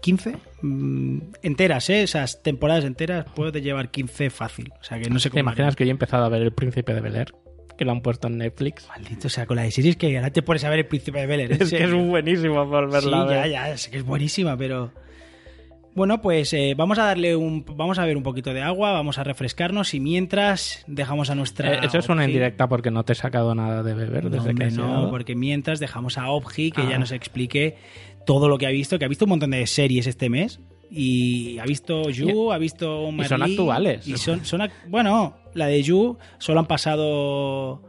[0.00, 2.02] 15 mm, enteras, ¿eh?
[2.02, 4.72] Esas temporadas enteras puedo llevar 15 fácil.
[4.80, 5.40] O sea, que no sé ¿Te cómo.
[5.40, 7.32] imaginas que yo he empezado a ver El Príncipe de Bel Air?
[7.78, 8.86] Que lo han puesto en Netflix.
[8.88, 11.18] Maldito, o sea, con la de series que ahora te pones a ver el príncipe
[11.20, 11.52] de Bel Air.
[11.52, 11.98] ¿en Es que es serio?
[12.04, 13.22] buenísimo por Sí, verla.
[13.22, 14.92] a ya, ya, es que es buenísima, pero.
[15.92, 17.64] Bueno, pues eh, vamos a darle un.
[17.76, 21.74] Vamos a ver un poquito de agua, vamos a refrescarnos y mientras dejamos a nuestra.
[21.74, 24.44] Eh, eso es una indirecta porque no te he sacado nada de beber No, desde
[24.44, 25.10] que hombre, has no, llegado.
[25.10, 26.90] porque mientras dejamos a Opji que Ah.
[26.90, 27.76] ya nos explique
[28.32, 30.60] todo lo que ha visto, que ha visto un montón de series este mes.
[30.88, 34.06] Y ha visto You, ha visto y son actuales.
[34.06, 34.40] Y son,
[34.88, 37.82] bueno, la de You solo han pasado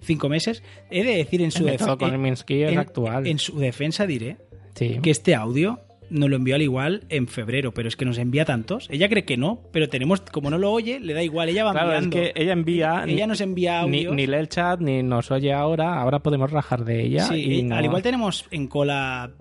[0.00, 0.64] cinco meses.
[0.90, 3.26] He de decir en su, El método defe- Kominsky es en- actual.
[3.28, 4.38] en su defensa diré
[4.74, 4.98] Sí.
[5.02, 5.80] que este audio
[6.10, 8.88] nos lo envió al igual en febrero, pero es que nos envía tantos.
[8.90, 11.72] Ella cree que no, pero tenemos, como no lo oye, le da igual, ella va
[11.72, 12.32] Claro, es enviando.
[12.32, 13.04] que ella envía.
[13.06, 14.14] Ella nos envía ni, audios.
[14.14, 16.00] ni lee el chat, ni nos oye ahora.
[16.00, 17.24] Ahora podemos rajar de ella.
[17.24, 19.32] Sí, y eh, no- al igual tenemos en cola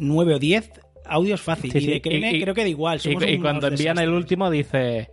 [0.00, 0.72] 9 o 10
[1.06, 1.70] audios fácil.
[1.72, 1.96] Sí, y sí, de
[2.36, 2.96] y- creo que da igual.
[2.96, 5.10] Y, somos y unos cuando envían el último dice.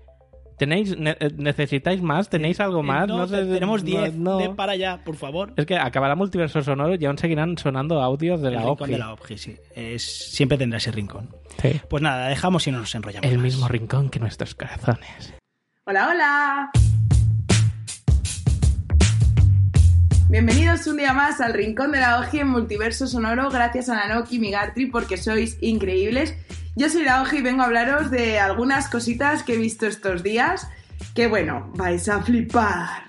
[0.57, 2.29] ¿Tenéis, ne- eh, ¿Necesitáis más?
[2.29, 3.07] ¿Tenéis algo más?
[3.07, 4.37] No, sé, tenemos no- 10 no.
[4.39, 5.53] de para allá, por favor.
[5.55, 8.91] Es que acabará multiverso sonoro y aún seguirán sonando audios de el la rincón OPGI.
[8.91, 9.55] de la OPGI, sí.
[9.75, 11.29] Es, siempre tendrá ese rincón.
[11.61, 11.79] Sí.
[11.87, 13.29] Pues nada, dejamos y no nos enrollamos.
[13.29, 13.43] El más.
[13.43, 15.35] mismo rincón que nuestros corazones.
[15.85, 16.71] Hola, hola.
[20.29, 23.49] Bienvenidos un día más al Rincón de la Oji en Multiverso Sonoro.
[23.49, 26.35] Gracias a Nanoki y Migartri porque sois increíbles.
[26.75, 30.23] Yo soy la Oji y vengo a hablaros de algunas cositas que he visto estos
[30.23, 30.67] días
[31.15, 33.05] que, bueno, vais a flipar.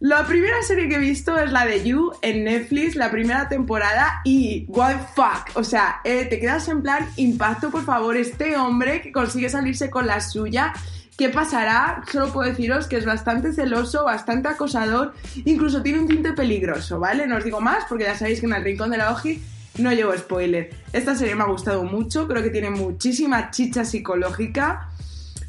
[0.00, 4.20] La primera serie que he visto es la de You en Netflix, la primera temporada
[4.22, 8.58] y what the fuck, o sea, eh, te quedas en plan impacto, por favor, este
[8.58, 10.74] hombre que consigue salirse con la suya,
[11.22, 12.02] ¿qué pasará?
[12.10, 15.14] Solo puedo deciros que es bastante celoso, bastante acosador,
[15.44, 17.28] incluso tiene un tinte peligroso, ¿vale?
[17.28, 19.40] No os digo más porque ya sabéis que en el rincón de la Oji
[19.78, 20.70] no llevo spoiler.
[20.92, 24.88] Esta serie me ha gustado mucho, creo que tiene muchísima chicha psicológica.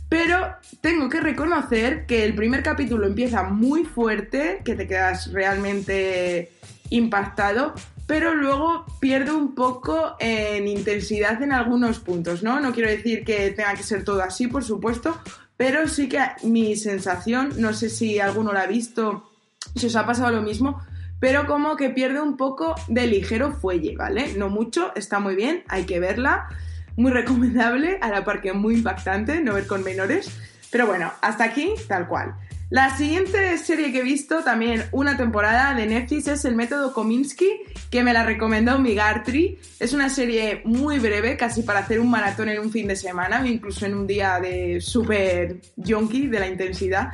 [0.10, 6.52] Pero tengo que reconocer que el primer capítulo empieza muy fuerte, que te quedas realmente
[6.92, 7.74] impactado,
[8.06, 12.60] pero luego pierde un poco en intensidad en algunos puntos, ¿no?
[12.60, 15.20] No quiero decir que tenga que ser todo así, por supuesto,
[15.58, 19.30] pero sí que mi sensación, no sé si alguno la ha visto,
[19.76, 20.82] si os ha pasado lo mismo,
[21.20, 24.34] pero como que pierde un poco de ligero fuelle, ¿vale?
[24.36, 26.50] No mucho, está muy bien, hay que verla
[26.96, 30.30] muy recomendable, a la par que muy impactante, no ver con menores.
[30.72, 32.36] Pero bueno, hasta aquí, tal cual.
[32.74, 37.48] La siguiente serie que he visto, también una temporada de Netflix, es El Método Kominsky,
[37.92, 39.60] que me la recomendó Migartri.
[39.80, 43.42] Es una serie muy breve, casi para hacer un maratón en un fin de semana,
[43.44, 47.10] o incluso en un día de súper yonki de la intensidad.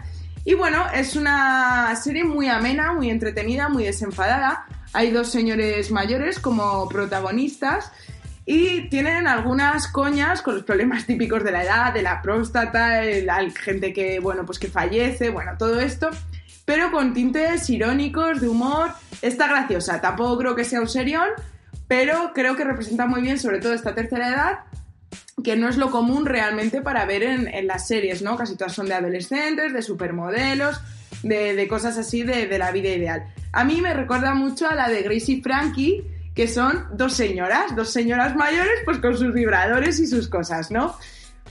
[0.45, 4.65] Y bueno, es una serie muy amena, muy entretenida, muy desenfadada.
[4.93, 7.91] Hay dos señores mayores como protagonistas
[8.51, 13.47] y tienen algunas coñas con los problemas típicos de la edad, de la próstata, la
[13.51, 16.09] gente que, bueno, pues que fallece, bueno, todo esto,
[16.65, 18.89] pero con tintes irónicos, de humor.
[19.21, 21.27] Está graciosa, tampoco creo que sea un serión,
[21.87, 24.59] pero creo que representa muy bien, sobre todo esta tercera edad,
[25.43, 28.35] que no es lo común realmente para ver en, las series, ¿no?
[28.35, 30.81] Casi todas son de adolescentes, de supermodelos,
[31.21, 33.31] de, cosas así de, la vida ideal.
[33.51, 36.03] A mí me recuerda mucho a la de Gracie Frankie,
[36.35, 40.95] que son dos señoras, dos señoras mayores, pues con sus vibradores y sus cosas, ¿no?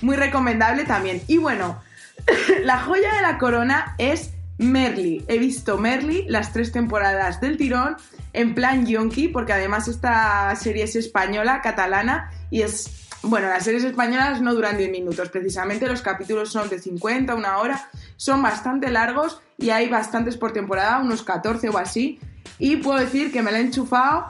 [0.00, 1.22] Muy recomendable también.
[1.26, 1.80] Y bueno,
[2.62, 5.24] la joya de la corona es Merly.
[5.28, 7.96] He visto Merly las tres temporadas del tirón
[8.32, 13.06] en plan yonki, porque además esta serie es española, catalana, y es...
[13.22, 17.58] Bueno, las series españolas no duran 10 minutos, precisamente los capítulos son de 50, una
[17.58, 22.20] hora, son bastante largos y hay bastantes por temporada, unos 14 o así,
[22.60, 24.28] y puedo decir que me la he enchufado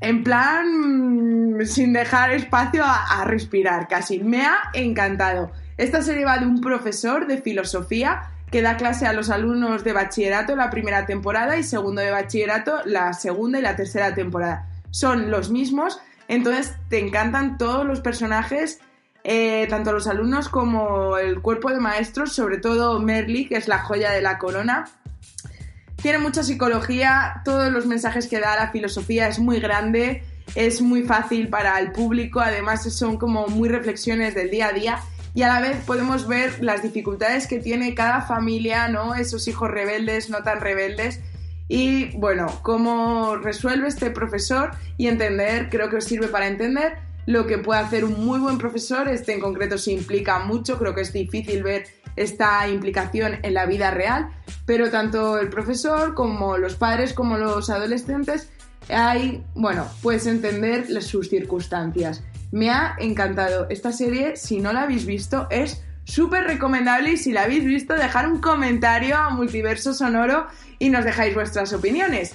[0.00, 4.20] en plan mm, sin dejar espacio a, respirar casi.
[4.20, 5.52] Me ha encantado.
[5.76, 9.92] Esta serie va de un profesor de filosofía que da clase a los alumnos de
[9.92, 14.66] bachillerato la primera temporada y segundo de bachillerato la segunda y la tercera temporada.
[14.90, 18.80] Son los mismos, entonces te encantan todos los personajes,
[19.22, 23.78] eh, tanto los alumnos como el cuerpo de maestros, sobre todo Merly, que es la
[23.78, 24.86] joya de la corona,
[26.02, 30.22] tiene mucha psicología, todos los mensajes que da la filosofía es muy grande,
[30.54, 35.00] es muy fácil para el público, además son como muy reflexiones del día a día
[35.34, 39.14] y a la vez podemos ver las dificultades que tiene cada familia, ¿no?
[39.14, 41.20] Esos hijos rebeldes, no tan rebeldes
[41.68, 47.46] y bueno, cómo resuelve este profesor y entender, creo que os sirve para entender lo
[47.46, 51.02] que puede hacer un muy buen profesor, este en concreto se implica mucho, creo que
[51.02, 51.84] es difícil ver
[52.16, 54.30] esta implicación en la vida real,
[54.66, 58.50] pero tanto el profesor como los padres como los adolescentes
[58.88, 62.22] hay, bueno, puedes entender sus circunstancias.
[62.50, 67.32] Me ha encantado esta serie, si no la habéis visto, es súper recomendable y si
[67.32, 70.46] la habéis visto, dejar un comentario a Multiverso Sonoro
[70.78, 72.34] y nos dejáis vuestras opiniones.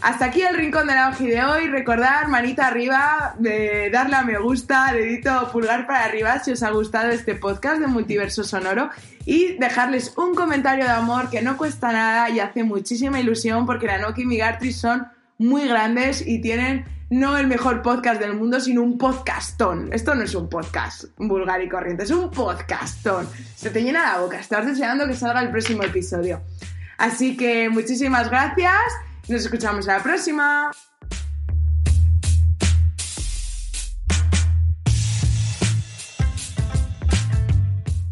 [0.00, 1.66] Hasta aquí el rincón de la hoja de hoy.
[1.68, 6.70] Recordad, manita arriba, de darle a me gusta, dedito pulgar para arriba si os ha
[6.70, 8.90] gustado este podcast de Multiverso Sonoro
[9.24, 13.86] y dejarles un comentario de amor que no cuesta nada y hace muchísima ilusión porque
[13.86, 15.06] Nanoki y Migartri son
[15.38, 19.90] muy grandes y tienen no el mejor podcast del mundo, sino un podcastón.
[19.92, 23.28] Esto no es un podcast vulgar y corriente, es un podcastón.
[23.56, 26.42] Se te llena la boca, estás deseando que salga el próximo episodio.
[26.98, 28.82] Así que muchísimas gracias.
[29.26, 30.70] Nos escuchamos la próxima.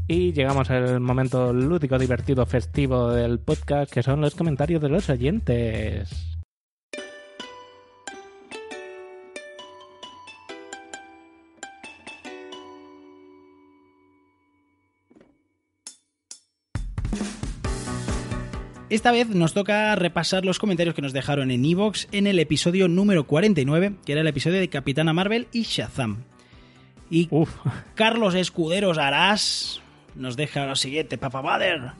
[0.08, 5.08] Y llegamos al momento lúdico, divertido, festivo del podcast, que son los comentarios de los
[5.10, 6.32] oyentes.
[18.92, 22.88] Esta vez nos toca repasar los comentarios que nos dejaron en Evox en el episodio
[22.88, 26.24] número 49, que era el episodio de Capitana Marvel y Shazam.
[27.08, 27.30] Y
[27.94, 29.80] Carlos Escuderos Arás
[30.14, 31.92] nos deja lo siguiente, Papa Bader.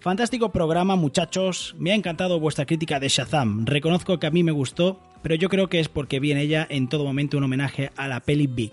[0.00, 1.74] Fantástico programa, muchachos.
[1.78, 3.64] Me ha encantado vuestra crítica de Shazam.
[3.64, 6.90] Reconozco que a mí me gustó, pero yo creo que es porque viene ella en
[6.90, 8.72] todo momento un homenaje a la peli Big.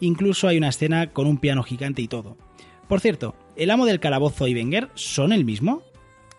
[0.00, 2.36] Incluso hay una escena con un piano gigante y todo.
[2.88, 5.82] Por cierto, ¿el amo del calabozo y Wenger son el mismo?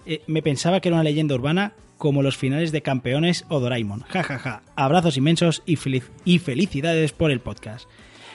[0.06, 4.02] Eh, me pensaba que era una leyenda urbana como los finales de Campeones o Doraemon.
[4.10, 4.62] Ja, ja, ja.
[4.76, 7.88] Abrazos inmensos y, feliz y felicidades por el podcast.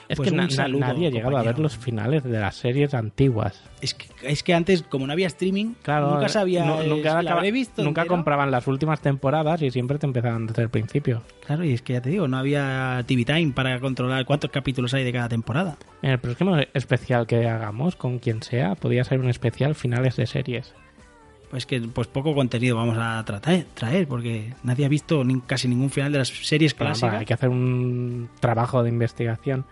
[0.07, 2.93] Es Pues que na- saludo, nadie ha llegado a ver los finales de las series
[2.93, 3.61] antiguas.
[3.81, 6.63] Es que, es que antes, como no había streaming, Claro, nunca sabía.
[6.63, 9.97] nu- eh, nunca, si la acaba- habré visto nunca compraban las últimas temporadas y siempre
[9.99, 11.23] te empezaban desde el principio.
[11.45, 14.93] Claro, y es que ya te digo, no había TV Time para controlar cuántos capítulos
[14.93, 15.77] hay de cada temporada.
[16.01, 20.25] En el próximo especial que hagamos con quien sea, podría ser un especial finales de
[20.25, 20.73] series.
[21.49, 25.67] Pues que pues poco contenido vamos a tratar, traer, porque nadie ha visto ni- casi
[25.69, 27.13] ningún final de las series clásicas.
[27.13, 29.65] hay que hacer un trabajo de investigación.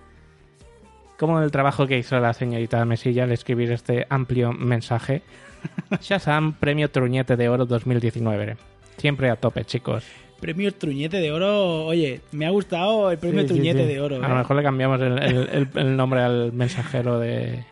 [1.18, 5.22] Como el trabajo que hizo la señorita Mesilla al escribir este amplio mensaje.
[6.02, 8.58] Shazam, premio Truñete de Oro 2019.
[8.98, 10.06] Siempre a tope, chicos.
[10.40, 13.88] Premio Truñete de Oro, oye, me ha gustado el premio Sí, Truñete sí.
[13.94, 14.16] de Oro.
[14.24, 14.38] A lo ¿eh?
[14.38, 17.66] mejor le cambiamos el, el- el- el nombre al mensajero de...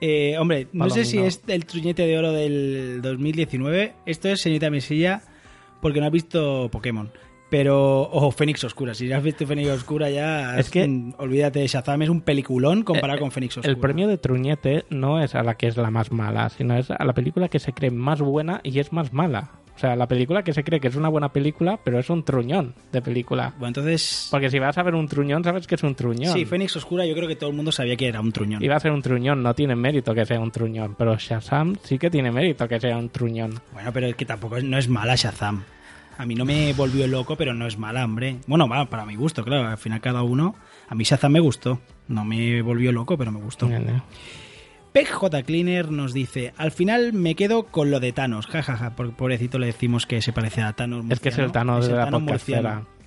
[0.00, 3.94] Eh, hombre, no sé si es el Truñete de Oro del 2019.
[4.06, 5.22] Esto es señorita Mesilla
[5.80, 7.10] porque no ha visto Pokémon.
[7.50, 8.92] Pero, o Fénix Oscura.
[8.94, 10.58] Si ya has visto Fénix Oscura, ya.
[10.58, 13.72] Es que- mm, Olvídate Shazam, es un peliculón comparado Eh, con Fénix Oscura.
[13.72, 16.90] El premio de Truñete no es a la que es la más mala, sino es
[16.90, 19.50] a la película que se cree más buena y es más mala.
[19.74, 22.24] O sea, la película que se cree que es una buena película, pero es un
[22.24, 23.50] truñón de película.
[23.58, 24.26] Bueno, entonces.
[24.28, 26.32] Porque si vas a ver un truñón, sabes que es un truñón.
[26.34, 28.60] Sí, Fénix Oscura, yo creo que todo el mundo sabía que era un truñón.
[28.68, 30.96] Va a ser un truñón, no tiene mérito que sea un truñón.
[30.98, 33.54] Pero Shazam sí que tiene mérito que sea un truñón.
[33.72, 35.62] Bueno, pero es que tampoco es, no es mala Shazam.
[36.18, 38.38] A mí no me volvió loco, pero no es mala, hombre.
[38.46, 39.68] Bueno, va, para mi gusto, claro.
[39.68, 40.56] Al final cada uno.
[40.88, 41.80] A mí Shazam me gustó.
[42.08, 43.68] No me volvió loco, pero me gustó.
[44.92, 49.58] PJ Cleaner nos dice, al final me quedo con lo de Thanos, jajaja, porque pobrecito
[49.58, 51.52] le decimos que se parece a Thanos Es que es el murciano.
[51.52, 52.74] Thanos Es de la podcastera.
[52.74, 52.98] murciano.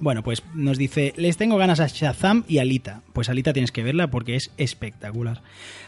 [0.00, 3.02] Bueno, pues nos dice, les tengo ganas a Shazam y Alita.
[3.12, 5.40] Pues Alita tienes que verla porque es espectacular.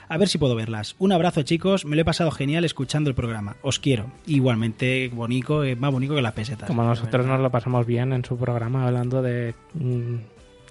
[0.09, 0.95] A ver si puedo verlas.
[0.99, 3.57] Un abrazo chicos, me lo he pasado genial escuchando el programa.
[3.63, 4.07] Os quiero.
[4.27, 6.69] Igualmente bonito, eh, más bonito que las pesetas.
[6.69, 9.55] Como nosotros nos lo pasamos bien en su programa hablando de...
[9.75, 10.15] mm,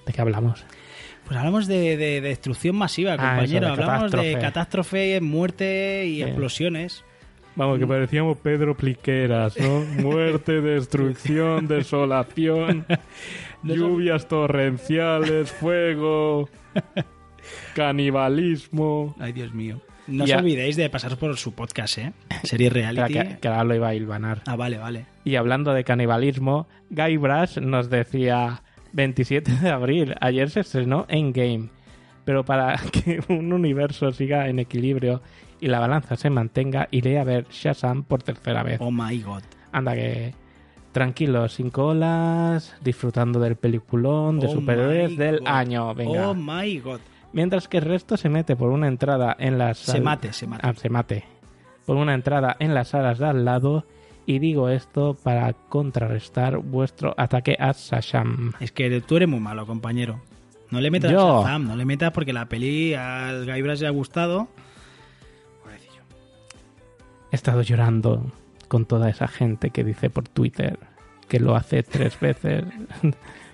[0.05, 0.63] ¿De qué hablamos?
[1.25, 3.67] Pues hablamos de, de destrucción masiva, Ah, compañero.
[3.67, 4.39] eso, de hablamos de catástrofe.
[4.41, 6.21] catástrofe, muerte y Sí.
[6.21, 7.03] explosiones.
[7.57, 9.79] Vamos, que parecíamos Pedro Pliqueras, ¿no?
[10.03, 12.85] Muerte, destrucción, desolación,
[13.63, 16.49] lluvias torrenciales, fuego,
[17.73, 19.15] canibalismo.
[19.19, 19.81] Ay, Dios mío.
[20.07, 20.35] No Ya.
[20.35, 22.13] os olvidéis de pasaros por su podcast, ¿eh?
[22.43, 23.13] Serie reality.
[23.13, 24.41] Que, que ahora lo iba a hilvanar.
[24.45, 25.05] Ah, vale, vale.
[25.23, 28.61] Y hablando de canibalismo, Guy Brass nos decía
[28.93, 31.69] 27 de abril, ayer se estrenó Endgame,
[32.23, 35.21] pero para que un universo siga en equilibrio
[35.59, 38.79] y la balanza se mantenga, iré a ver Shazam por tercera vez.
[38.81, 39.41] Oh my god.
[39.71, 40.33] Anda que
[40.91, 46.29] tranquilos, sin colas, disfrutando del peliculón de Oh superhéroes del año, venga.
[46.29, 46.99] Oh my god.
[47.35, 50.65] Mientras que el resto se mete por una entrada en las Se mate, se mate.
[50.65, 51.25] Ah, se mate.
[51.85, 53.85] Por una entrada en las salas de al lado
[54.25, 58.53] y digo esto para contrarrestar vuestro ataque a Sasham.
[58.61, 60.21] Es que tú eres muy malo, compañero.
[60.71, 61.39] No le metas Yo.
[61.39, 64.47] a Shazam, no le metas porque la peli al Guy Brass le ha gustado.
[67.31, 68.31] He estado llorando
[68.69, 70.79] con toda esa gente que dice por Twitter
[71.27, 72.63] que lo hace tres veces,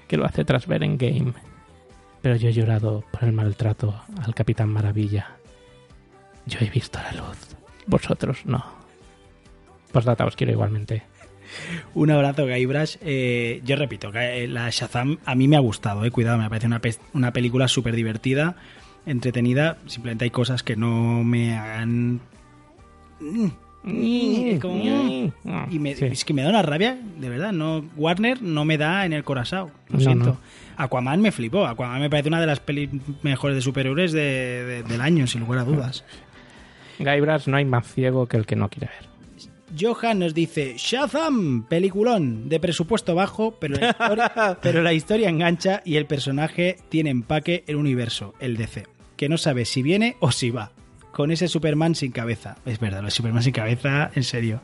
[0.08, 1.34] que lo hace tras ver en game.
[2.22, 5.38] Pero yo he llorado por el maltrato al Capitán Maravilla.
[6.46, 7.38] Yo he visto la luz.
[7.88, 8.64] Vosotros no.
[9.92, 11.04] Postdata, os quiero igualmente.
[11.94, 13.00] Un abrazo, Guy Brass.
[13.02, 16.12] Eh, yo repito, eh, la Shazam a mí me ha gustado, eh.
[16.12, 16.82] cuidado, me parece una,
[17.14, 18.56] una película súper divertida,
[19.06, 19.78] entretenida.
[19.88, 22.22] Simplemente hay cosas que no me hagan.
[23.84, 25.32] Mm, como-
[25.72, 26.06] Y me- Sí.
[26.06, 27.52] es que me da una rabia, de verdad.
[27.52, 29.70] No, Warner no me da en el corazón.
[29.90, 30.26] Lo No, siento.
[30.26, 30.38] no.
[30.78, 31.66] Aquaman me flipó.
[31.66, 32.90] Aquaman me parece una de las pelis
[33.24, 36.04] mejores de superhéroes de- de- del año, sin lugar a dudas.
[37.00, 39.12] Guy Brass no hay más ciego que el que no quiere ver.
[39.80, 45.82] Johan nos dice Shazam, peliculón de presupuesto bajo, pero la, historia, pero la historia engancha
[45.86, 50.32] y el personaje tiene empaque el universo, el DC, que no sabe si viene o
[50.34, 50.72] si va.
[51.12, 52.58] Con ese Superman sin cabeza.
[52.66, 54.62] Es verdad, el Superman sin cabeza, en serio.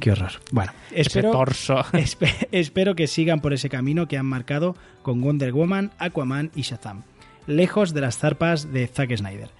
[0.00, 0.32] Qué horror.
[0.50, 1.78] Bueno, espero, torso.
[1.92, 6.62] espe- espero que sigan por ese camino que han marcado con Wonder Woman, Aquaman y
[6.62, 7.02] Shazam,
[7.46, 9.50] lejos de las zarpas de Zack Snyder.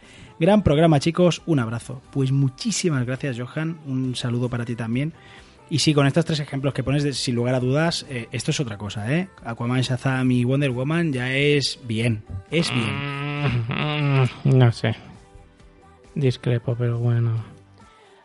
[0.40, 1.42] Gran programa, chicos.
[1.46, 2.02] Un abrazo.
[2.10, 3.78] Pues muchísimas gracias, Johan.
[3.86, 5.12] Un saludo para ti también.
[5.70, 8.50] Y sí, con estos tres ejemplos que pones, de- sin lugar a dudas, eh, esto
[8.50, 9.28] es otra cosa, ¿eh?
[9.44, 12.22] Aquaman, Shazam y Wonder Woman ya es bien.
[12.50, 13.54] Es bien.
[13.68, 14.94] Mm, No sé.
[16.14, 17.32] Discrepo, pero bueno.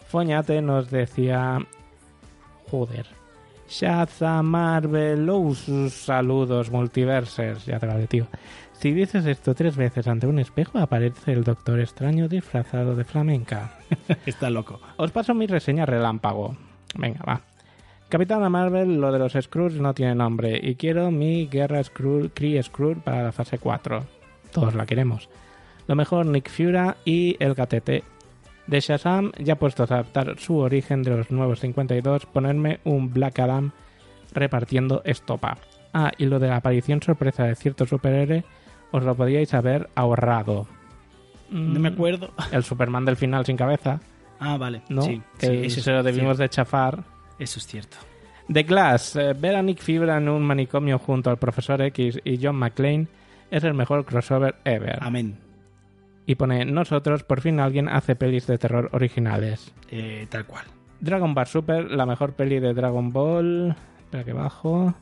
[0.07, 1.59] Foñate nos decía.
[2.69, 3.07] Joder.
[3.67, 5.69] Shazam Marvelous.
[5.91, 7.65] Saludos, multiversers.
[7.65, 8.27] Ya te vale, tío.
[8.73, 13.73] Si dices esto tres veces ante un espejo, aparece el Doctor Extraño disfrazado de flamenca.
[14.25, 14.79] Está loco.
[14.97, 16.55] Os paso mi reseña relámpago.
[16.95, 17.41] Venga, va.
[18.07, 22.61] Capitana Marvel, lo de los Skrulls no tiene nombre y quiero mi guerra Skrull, Kree
[22.63, 24.03] Skrull para la fase 4.
[24.51, 25.29] Todos la queremos.
[25.89, 28.03] Lo mejor Nick Fury y el gatete.
[28.67, 33.39] De Shazam, ya puestos a adaptar su origen de los nuevos 52, ponerme un Black
[33.39, 33.71] Adam
[34.31, 35.57] repartiendo estopa.
[35.91, 38.43] Ah, y lo de la aparición sorpresa de cierto superhéroe,
[38.91, 40.67] os lo podíais haber ahorrado.
[41.49, 42.29] No me acuerdo.
[42.51, 43.99] El Superman del final sin cabeza.
[44.39, 44.83] Ah, vale.
[44.89, 45.01] ¿no?
[45.01, 46.43] Sí, Que sí, eso se lo debimos cierto.
[46.43, 47.03] de chafar.
[47.39, 47.97] Eso es cierto.
[48.47, 52.37] The Glass, eh, ver a Nick Fibra en un manicomio junto al Profesor X y
[52.39, 53.07] John McClane
[53.49, 54.99] es el mejor crossover ever.
[55.01, 55.48] Amén.
[56.29, 59.73] Y pone, nosotros, por fin alguien hace pelis de terror originales.
[59.89, 60.63] Eh, tal cual.
[60.99, 63.75] Dragon Ball Super, la mejor peli de Dragon Ball.
[63.97, 64.93] Espera que bajo.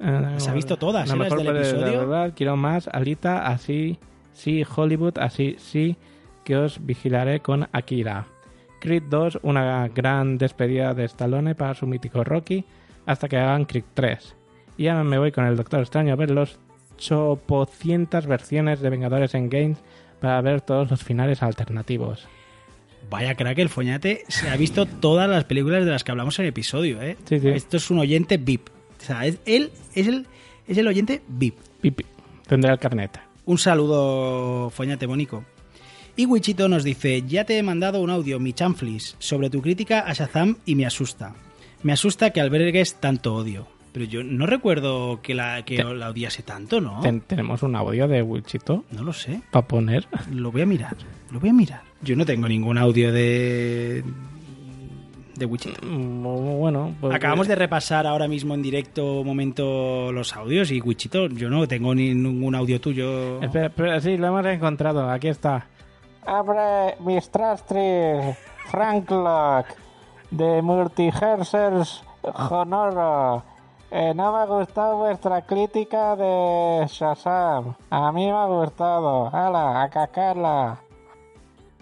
[0.00, 1.18] Eh, Se ha visto todas, La ¿eh?
[1.18, 2.08] Mejor del peli de episodio.
[2.08, 2.88] Ball, quiero más.
[2.88, 3.98] Alita, así,
[4.32, 5.98] sí, Hollywood, así, sí,
[6.44, 8.24] que os vigilaré con Akira.
[8.80, 12.64] Creed 2, una gran despedida de Stallone para su mítico Rocky,
[13.04, 14.34] hasta que hagan Creed 3.
[14.78, 16.58] Y ahora me voy con el Doctor Extraño a ver los
[16.96, 19.82] chopocientas versiones de Vengadores en Games
[20.22, 22.26] para ver todos los finales alternativos.
[23.10, 26.44] Vaya crack, el Foñate se ha visto todas las películas de las que hablamos en
[26.44, 27.16] el episodio, ¿eh?
[27.28, 27.48] Sí, sí.
[27.48, 28.68] Esto es un oyente VIP.
[28.68, 30.26] O sea, es, él es el,
[30.68, 31.58] es el oyente VIP.
[31.80, 32.06] Pipi.
[32.46, 33.20] Tendré el carnet.
[33.44, 35.44] Un saludo, Foñate Bonico.
[36.14, 40.00] Y Wichito nos dice, ya te he mandado un audio, mi chanflis, sobre tu crítica
[40.06, 41.34] a Shazam y me asusta.
[41.82, 43.66] Me asusta que albergues tanto odio.
[43.92, 47.00] Pero yo no recuerdo que la, que la odiase tanto, ¿no?
[47.02, 49.42] Ten- tenemos un audio de Wichito No lo sé.
[49.50, 50.06] para poner.
[50.32, 50.96] Lo voy a mirar.
[51.30, 51.82] Lo voy a mirar.
[52.00, 54.02] Yo no tengo ningún audio de...
[55.36, 55.78] de Wichito.
[55.86, 56.22] Mm,
[56.58, 61.50] Bueno, pues, Acabamos de repasar ahora mismo en directo momento los audios y Wichito, yo
[61.50, 63.42] no tengo ni ningún audio tuyo.
[63.42, 65.10] Espera, espera, sí, lo hemos encontrado.
[65.10, 65.66] Aquí está.
[66.24, 68.38] Abre mis trastres,
[68.70, 69.66] Frank Lock,
[70.30, 73.44] de Multihersers Honoro.
[73.94, 77.74] Eh, no me ha gustado vuestra crítica de Shazam.
[77.90, 79.28] A mí me ha gustado.
[79.34, 80.80] ¡Hala, a cacarla!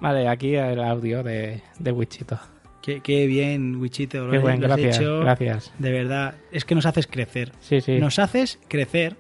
[0.01, 2.39] Vale, aquí el audio de, de Wichito.
[2.83, 4.29] Qué, qué bien, Wichito.
[4.31, 5.21] Qué lo- buen, lo has gracias, hecho.
[5.21, 5.73] gracias.
[5.79, 7.53] De verdad, es que nos haces crecer.
[7.61, 7.99] Sí, sí.
[8.01, 9.17] Nos haces crecer.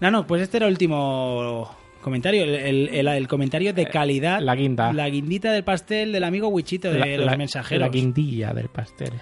[0.00, 1.70] No, no, pues este era el último
[2.02, 4.38] comentario, el, el- el- el comentario de calidad.
[4.40, 4.92] Eh, la guinda.
[4.92, 7.80] La guindita del pastel del amigo Wichito de La- los la- mensajeros.
[7.80, 9.12] La guindilla del pastel.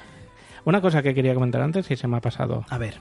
[0.66, 2.64] Una cosa que quería comentar antes y se me ha pasado.
[2.68, 2.94] A ver.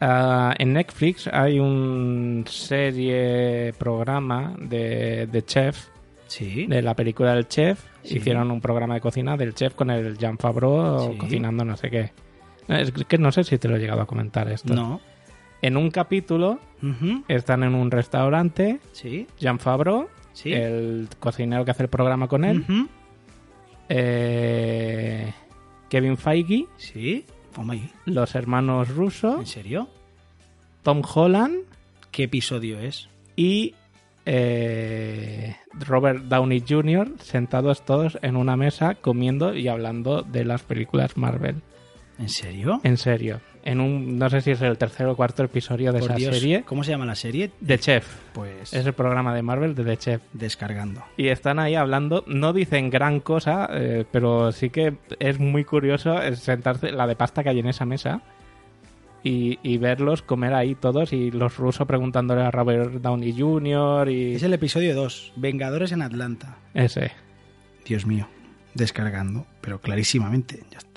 [0.00, 5.86] Ah, en Netflix hay un serie programa de, de chef.
[6.26, 6.66] Sí.
[6.66, 7.82] De la película del chef.
[8.02, 8.18] Sí.
[8.18, 11.18] Hicieron un programa de cocina del chef con el Jean Favreau Sí.
[11.18, 12.10] cocinando no sé qué.
[12.68, 14.74] Es que no sé si te lo he llegado a comentar esto.
[14.74, 15.00] No.
[15.62, 16.58] En un capítulo
[17.28, 18.80] están en un restaurante.
[18.92, 19.26] Sí.
[19.38, 20.52] Jean Favreau, Sí.
[20.52, 22.64] el cocinero que hace el programa con él.
[23.88, 25.32] Eh,
[25.94, 26.66] Kevin Feige.
[26.76, 27.24] Sí.
[27.56, 27.88] Oh my.
[28.06, 29.38] Los hermanos Russo.
[29.38, 29.88] ¿En serio?
[30.82, 31.58] Tom Holland.
[32.10, 33.08] ¿Qué episodio es?
[33.36, 33.76] y
[34.26, 37.12] eh, Robert Downey Jr.
[37.20, 41.62] sentados todos en una mesa comiendo y hablando de las películas Marvel.
[42.18, 42.80] ¿En serio?
[42.82, 43.40] En serio.
[43.66, 46.36] En un, no sé si es el tercer o cuarto episodio de Por esa Dios,
[46.36, 46.64] serie.
[46.64, 47.50] ¿Cómo se llama la serie?
[47.64, 48.06] The Chef.
[48.34, 50.22] Pues Es el programa de Marvel de The Chef.
[50.34, 51.02] descargando.
[51.16, 56.20] Y están ahí hablando, no dicen gran cosa, eh, pero sí que es muy curioso
[56.20, 58.20] el sentarse, la de pasta que hay en esa mesa,
[59.22, 64.10] y, y verlos comer ahí todos, y los rusos preguntándole a Robert Downey Jr.
[64.10, 66.58] y Es el episodio 2, Vengadores en Atlanta.
[66.74, 67.12] ese.
[67.86, 68.28] Dios mío,
[68.74, 70.93] descargando, pero clarísimamente, ya está.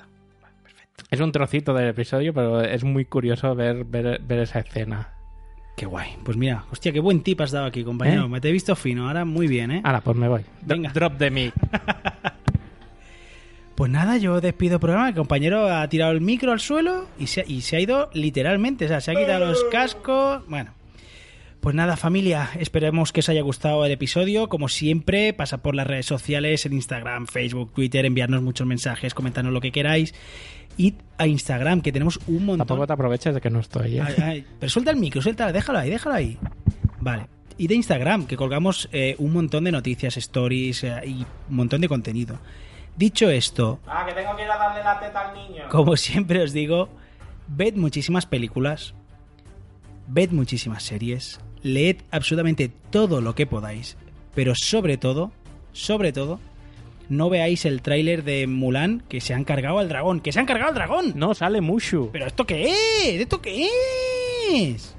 [1.10, 5.14] Es un trocito del episodio, pero es muy curioso ver, ver, ver esa escena.
[5.78, 6.18] Qué guay.
[6.24, 8.26] Pues mira, hostia, qué buen tip has dado aquí, compañero.
[8.26, 8.30] ¿Eh?
[8.30, 9.82] Me te he visto fino, ahora muy bien, ¿eh?
[9.84, 10.42] Ahora, pues me voy.
[10.66, 10.92] Venga.
[10.92, 11.54] Drop the mic.
[13.78, 15.10] Pues nada, yo despido el programa.
[15.10, 18.86] El compañero ha tirado el micro al suelo y se, y se ha ido literalmente.
[18.86, 20.42] O sea, se ha quitado los cascos.
[20.48, 20.72] Bueno.
[21.60, 24.48] Pues nada, familia, esperemos que os haya gustado el episodio.
[24.48, 29.52] Como siempre, pasa por las redes sociales, en Instagram, Facebook, Twitter, enviarnos muchos mensajes, comentarnos
[29.54, 30.14] lo que queráis.
[30.78, 32.68] Id a Instagram, que tenemos un montón.
[32.68, 33.98] Tampoco te aproveches de que no estoy.
[33.98, 34.02] ¿eh?
[34.02, 36.38] Ay, ay, pero suelta el micro, suelta, déjalo ahí, déjalo ahí.
[37.00, 37.28] Vale.
[37.58, 41.82] y de Instagram, que colgamos eh, un montón de noticias, stories eh, y un montón
[41.82, 42.40] de contenido.
[42.96, 45.64] Dicho esto, Ah, que tengo que ir a darle la teta al niño.
[45.70, 46.90] como siempre os digo,
[47.48, 48.94] ved muchísimas películas,
[50.08, 53.98] ved muchísimas series, leed absolutamente todo lo que podáis,
[54.34, 55.32] pero sobre todo,
[55.74, 56.40] sobre todo,
[57.10, 60.46] no veáis el tráiler de Mulan que se han cargado al dragón, que se han
[60.46, 61.14] cargado al dragón.
[61.16, 62.10] No, sale Mushu.
[62.12, 63.22] ¿Pero esto qué es?
[63.22, 63.68] ¿Esto qué
[64.52, 64.97] es?